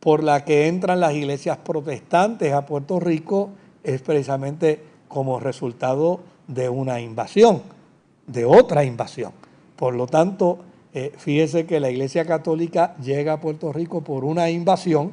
[0.00, 3.50] por la que entran las iglesias protestantes a Puerto Rico
[3.84, 7.62] es precisamente como resultado de una invasión,
[8.26, 9.32] de otra invasión.
[9.76, 10.58] Por lo tanto,
[11.16, 15.12] fíjese que la iglesia católica llega a Puerto Rico por una invasión,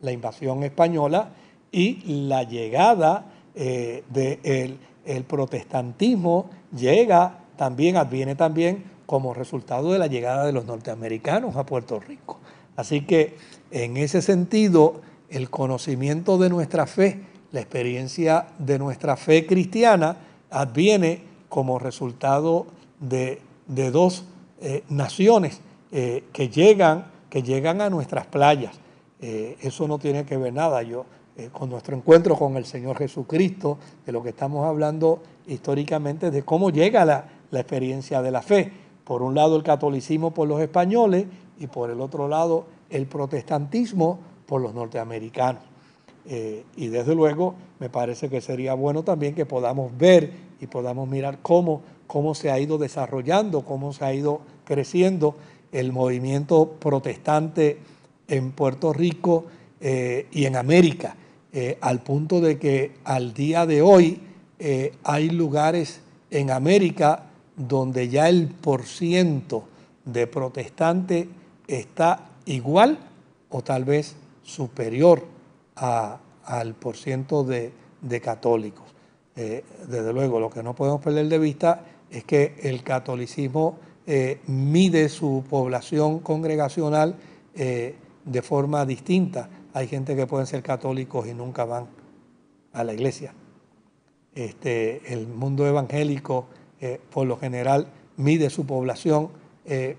[0.00, 1.30] la invasión española
[1.74, 3.26] y la llegada
[3.56, 4.78] eh, del
[5.24, 12.00] protestantismo llega también, adviene también como resultado de la llegada de los norteamericanos a Puerto
[12.00, 12.38] Rico.
[12.76, 13.36] Así que
[13.70, 17.20] en ese sentido, el conocimiento de nuestra fe,
[17.52, 20.16] la experiencia de nuestra fe cristiana,
[20.50, 22.66] adviene como resultado
[23.00, 24.24] de, dos
[24.60, 25.60] eh, naciones
[25.92, 28.74] eh, que, llegan, que llegan a nuestras playas.
[29.20, 31.06] Eh, eso no tiene que ver nada yo,
[31.36, 36.42] eh, con nuestro encuentro con el Señor Jesucristo, de lo que estamos hablando históricamente, de
[36.42, 38.72] cómo llega la, experiencia de la fe.
[39.04, 41.26] Por un lado el catolicismo por los españoles
[41.60, 45.62] y por el otro lado el protestantismo por los norteamericanos.
[46.26, 51.08] Eh, y desde luego me parece que sería bueno también que podamos ver y podamos
[51.08, 55.36] mirar cómo, cómo se ha ido desarrollando, cómo se ha ido creciendo
[55.70, 57.78] el movimiento protestante
[58.28, 59.46] en Puerto Rico
[59.80, 61.16] eh, y en América,
[61.56, 64.20] eh, al punto de que al día de hoy
[64.58, 66.00] eh, hay lugares
[66.32, 67.26] en América
[67.56, 69.62] donde ya el porciento
[70.04, 71.28] de protestantes
[71.68, 72.98] está igual
[73.50, 75.22] o tal vez superior
[75.76, 77.70] al porciento de,
[78.02, 78.86] de católicos.
[79.36, 83.78] Eh, desde luego, lo que no podemos perder de vista es que el catolicismo
[84.48, 87.14] mide su población congregacional
[87.54, 89.48] de forma distinta.
[89.74, 91.88] Hay gente que pueden ser católicos y nunca van
[92.72, 93.34] a la iglesia.
[94.34, 96.46] Este, el mundo evangélico,
[97.10, 99.28] por lo general, mide su población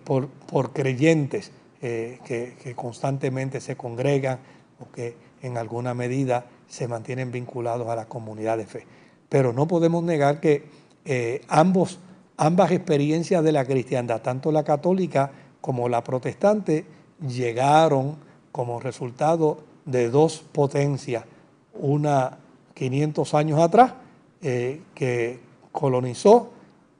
[0.03, 4.39] por, por, creyentes que, que constantemente se congregan
[4.79, 8.85] o que en alguna medida se mantienen vinculados a la comunidad de fe.
[9.29, 10.63] Pero no podemos negar que
[11.05, 11.99] eh, ambos,
[12.37, 15.31] ambas experiencias de la cristiandad, tanto la católica
[15.61, 16.85] como la protestante,
[17.27, 18.17] llegaron
[18.55, 21.25] como resultado de dos potencias,
[21.73, 22.37] una
[22.73, 23.95] 500 años atrás,
[24.41, 25.41] eh, que
[25.73, 26.51] colonizó,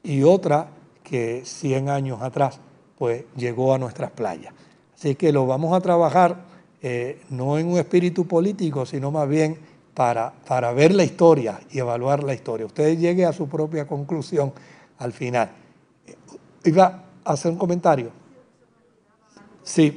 [0.04, 0.68] y otra
[1.02, 2.60] que 100 años atrás,
[2.98, 4.54] pues llegó a nuestras playas.
[4.98, 6.44] Así que lo vamos a trabajar
[6.82, 9.58] eh, no en un espíritu político, sino más bien
[9.94, 12.66] para, para ver la historia y evaluar la historia.
[12.66, 14.52] Usted llegue a su propia conclusión
[14.98, 15.52] al final.
[16.66, 18.12] ¿Iba a hacer un comentario?
[19.64, 19.92] Sí,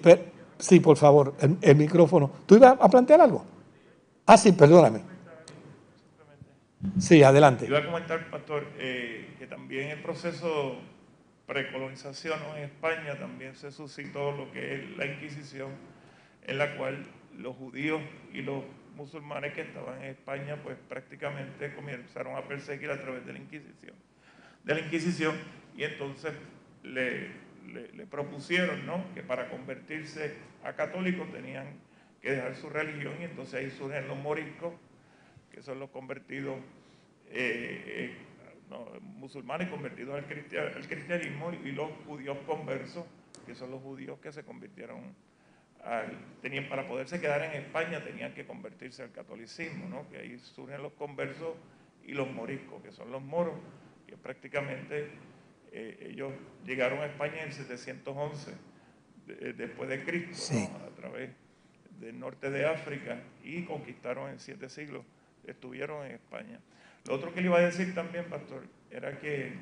[0.58, 2.30] sí, por favor, el, micrófono.
[2.46, 3.44] ¿Tú ibas a plantear algo?
[4.26, 5.02] Ah, sí, perdóname.
[6.98, 7.66] Sí, adelante.
[7.66, 10.76] Iba a comentar, pastor, eh, que también el proceso
[11.46, 15.70] precolonización en España también se suscitó lo que es la Inquisición,
[16.46, 17.06] en la cual
[17.38, 18.02] los judíos
[18.34, 18.64] y los
[18.96, 23.94] musulmanes que estaban en España, pues prácticamente comenzaron a perseguir a través de la Inquisición.
[24.62, 25.36] De la Inquisición,
[25.74, 26.32] y entonces
[26.82, 27.30] le,
[27.68, 29.04] le, propusieron ¿no?
[29.14, 30.34] que para convertirse
[30.64, 31.66] a católicos tenían
[32.20, 34.74] que dejar su religión, y entonces ahí surgen los moriscos,
[35.52, 36.56] que son los convertidos
[37.30, 38.16] eh, eh,
[39.00, 40.26] musulmanes convertidos al,
[40.86, 43.04] cristianismo, y los judíos conversos,
[43.46, 45.14] que son los judíos que se convirtieron
[46.42, 50.08] tenían, para poderse quedar en España tenían que convertirse al catolicismo, ¿no?
[50.10, 51.54] que ahí surgen los conversos
[52.04, 53.54] y los moriscos, que son los moros,
[54.06, 55.10] que prácticamente
[55.72, 56.32] eh, ellos
[56.64, 58.52] llegaron a España en 711
[59.28, 60.54] eh, después de Cristo,
[60.86, 61.30] a través
[62.00, 65.04] del norte de África y conquistaron en siete siglos,
[65.46, 66.60] estuvieron en España.
[67.06, 69.52] Lo otro que le iba a decir también, pastor, era que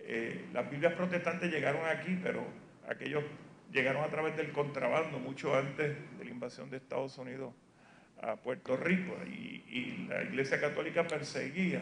[0.00, 2.44] eh, las Biblias protestantes llegaron aquí, pero
[2.88, 3.24] aquellos
[3.70, 7.54] llegaron a través del contrabando mucho antes de la invasión de Estados Unidos
[8.20, 11.80] a Puerto Rico y, la Iglesia Católica perseguía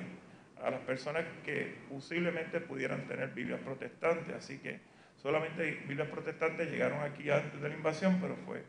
[0.62, 4.80] a las personas que posiblemente pudieran tener Biblias protestantes, así que
[5.22, 8.62] solamente Biblias protestantes llegaron aquí antes de la invasión, pero fue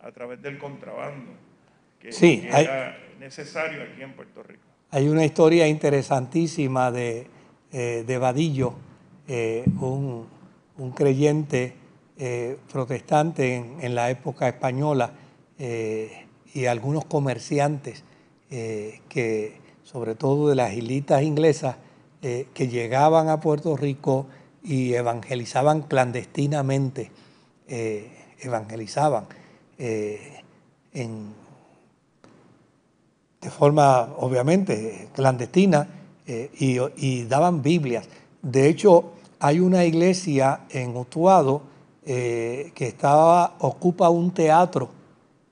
[0.00, 1.32] a través del contrabando
[2.00, 2.10] que,
[2.48, 4.62] era necesario aquí en Puerto Rico.
[4.90, 7.26] Hay una historia interesantísima de,
[7.72, 8.74] eh, de Vadillo,
[9.26, 10.26] eh, un,
[10.78, 11.74] un creyente
[12.20, 15.12] eh, protestantes en, la época española
[15.56, 18.02] eh, y algunos comerciantes
[18.50, 21.76] eh, que, sobre todo de las islitas inglesas,
[22.20, 24.26] que llegaban a Puerto Rico
[24.64, 27.12] y evangelizaban clandestinamente,
[28.40, 29.26] evangelizaban
[29.78, 31.32] en,
[33.40, 35.86] de forma obviamente clandestina
[36.26, 38.08] y, y, daban Biblias.
[38.42, 41.62] De hecho, hay una iglesia en Utuado
[42.04, 44.88] eh, que estaba, ocupa un teatro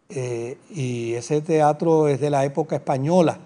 [0.09, 3.39] eh, y ese teatro es de la época española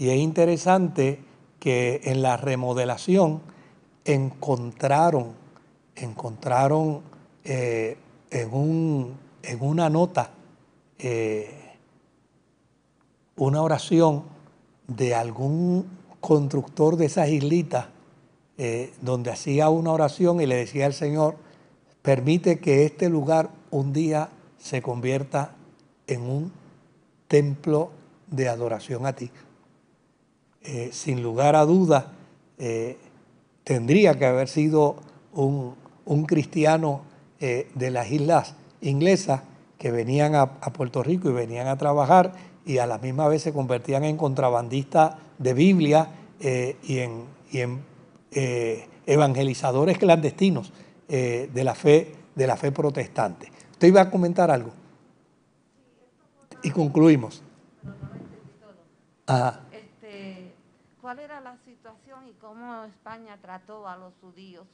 [0.00, 1.20] y es interesante
[1.60, 3.42] que en la remodelación
[4.04, 5.34] encontraron,
[5.94, 7.02] encontraron
[7.44, 7.96] eh,
[8.30, 10.32] en, un, en, una nota
[13.36, 14.24] una oración
[14.88, 15.86] de algún
[16.20, 17.86] constructor de esas islitas
[19.00, 21.36] donde hacía una oración y le decía al Señor,
[22.02, 25.52] Permite que este lugar un día se convierta
[26.06, 26.52] en un
[27.28, 27.90] templo
[28.26, 29.30] de adoración a ti.
[30.62, 32.04] Eh, sin lugar a dudas,
[32.58, 32.98] eh,
[33.64, 34.96] tendría que haber sido
[35.32, 35.74] un,
[36.26, 37.02] cristiano
[37.40, 39.40] eh, de las islas inglesas
[39.78, 42.34] que venían a, Puerto Rico y venían a trabajar
[42.66, 46.10] y a la misma vez se convertían en contrabandistas de Biblia
[46.40, 47.82] y en, y en
[49.06, 50.72] evangelizadores clandestinos.
[51.08, 53.50] De, la fe, de la fe protestante.
[53.72, 54.70] ¿Usted iba a comentar algo?
[56.62, 57.42] Y concluimos.
[59.26, 59.69] Este,
[61.10, 64.64] ¿Cuál era la situación y cómo España trató a los judíos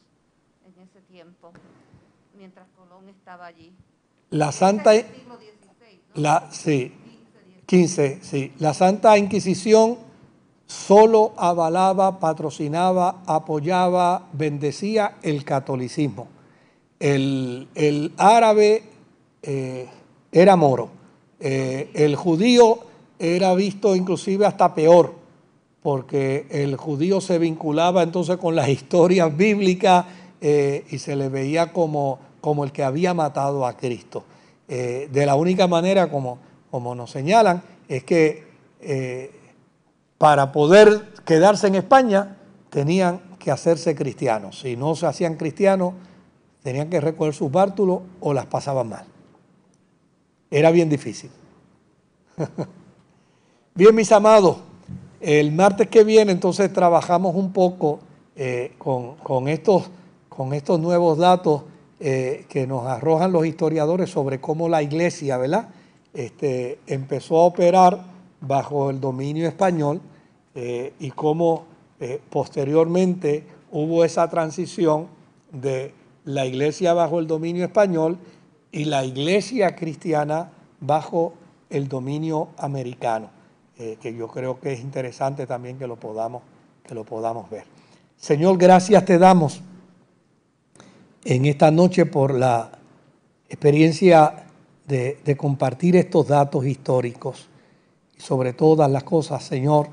[0.67, 1.51] en ese tiempo,
[2.37, 3.73] mientras Colón estaba allí?
[4.29, 4.93] La Santa...
[6.13, 6.93] La, sí,
[7.65, 8.53] 15, sí.
[8.59, 9.97] La Santa Inquisición
[10.67, 16.29] solo avalaba, patrocinaba, apoyaba, bendecía el catolicismo.
[17.01, 18.83] El, árabe,
[19.41, 19.89] eh,
[20.31, 20.91] era moro.
[21.41, 22.81] Eh, el judío
[23.19, 25.25] era visto inclusive hasta peor,
[25.83, 30.07] porque el judío se vinculaba entonces con las historias bíblicas
[30.41, 34.25] eh, y se le veía como, como el que había matado a Cristo.
[34.69, 36.39] Eh, de la única manera, como,
[36.71, 38.45] como nos señalan, es que
[40.19, 42.37] para poder quedarse en España
[42.71, 44.61] tenían que hacerse cristianos.
[44.61, 45.95] Si no se hacían cristianos,
[46.63, 49.07] tenían que recoger sus bártulos o las pasaban mal.
[50.51, 51.31] Era bien difícil.
[53.75, 54.59] bien, mis amados,
[55.27, 57.99] el martes que viene entonces trabajamos un poco
[58.37, 59.91] eh, con, estos,
[60.79, 61.63] nuevos datos
[61.99, 65.71] eh, que nos arrojan los historiadores sobre cómo la iglesia, ¿verdad?
[66.15, 68.05] Este, empezó a operar
[68.41, 70.01] bajo el dominio español
[70.55, 71.65] eh, y cómo
[72.31, 75.07] posteriormente hubo esa transición
[75.51, 75.93] de
[76.25, 78.19] la iglesia bajo el dominio español
[78.71, 81.33] y la iglesia cristiana bajo
[81.71, 83.31] el dominio americano,
[83.79, 86.43] eh, que yo creo que es interesante también que lo podamos,
[86.83, 87.65] que lo podamos ver.
[88.17, 89.61] Señor, gracias te damos
[91.25, 92.71] en esta noche por la
[93.49, 94.47] experiencia
[94.87, 97.49] de, de compartir estos datos históricos
[98.17, 99.89] y sobre todas las cosas, Señor,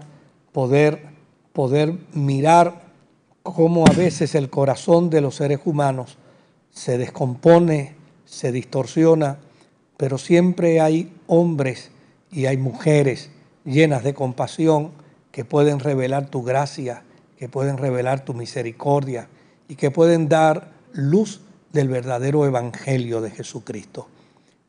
[0.54, 1.08] poder,
[1.52, 2.84] poder mirar
[3.44, 6.18] cómo a veces el corazón de los seres humanos
[6.72, 9.40] se descompone, se distorsiona,
[9.98, 11.92] pero siempre hay hombres
[12.32, 13.30] y hay mujeres
[13.66, 14.92] llenas de compasión
[15.32, 17.04] que pueden revelar tu gracia,
[17.38, 19.28] que pueden revelar tu misericordia
[19.68, 21.42] y que pueden dar luz
[21.72, 24.08] del verdadero evangelio de Jesucristo.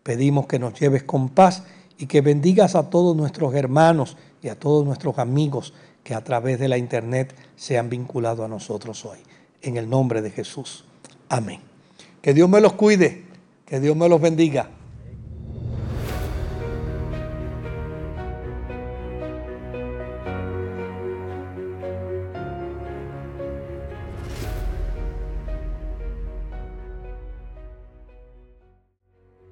[0.02, 1.64] Pedimos que nos lleves con paz
[1.98, 6.58] y que bendigas a todos nuestros hermanos y a todos nuestros amigos que a través
[6.58, 9.18] de la internet se han vinculado a nosotros hoy.
[9.62, 10.84] En el nombre de Jesús.
[11.28, 11.60] Amén.
[12.20, 13.24] Que Dios me los cuide,
[13.66, 14.68] que Dios me los bendiga.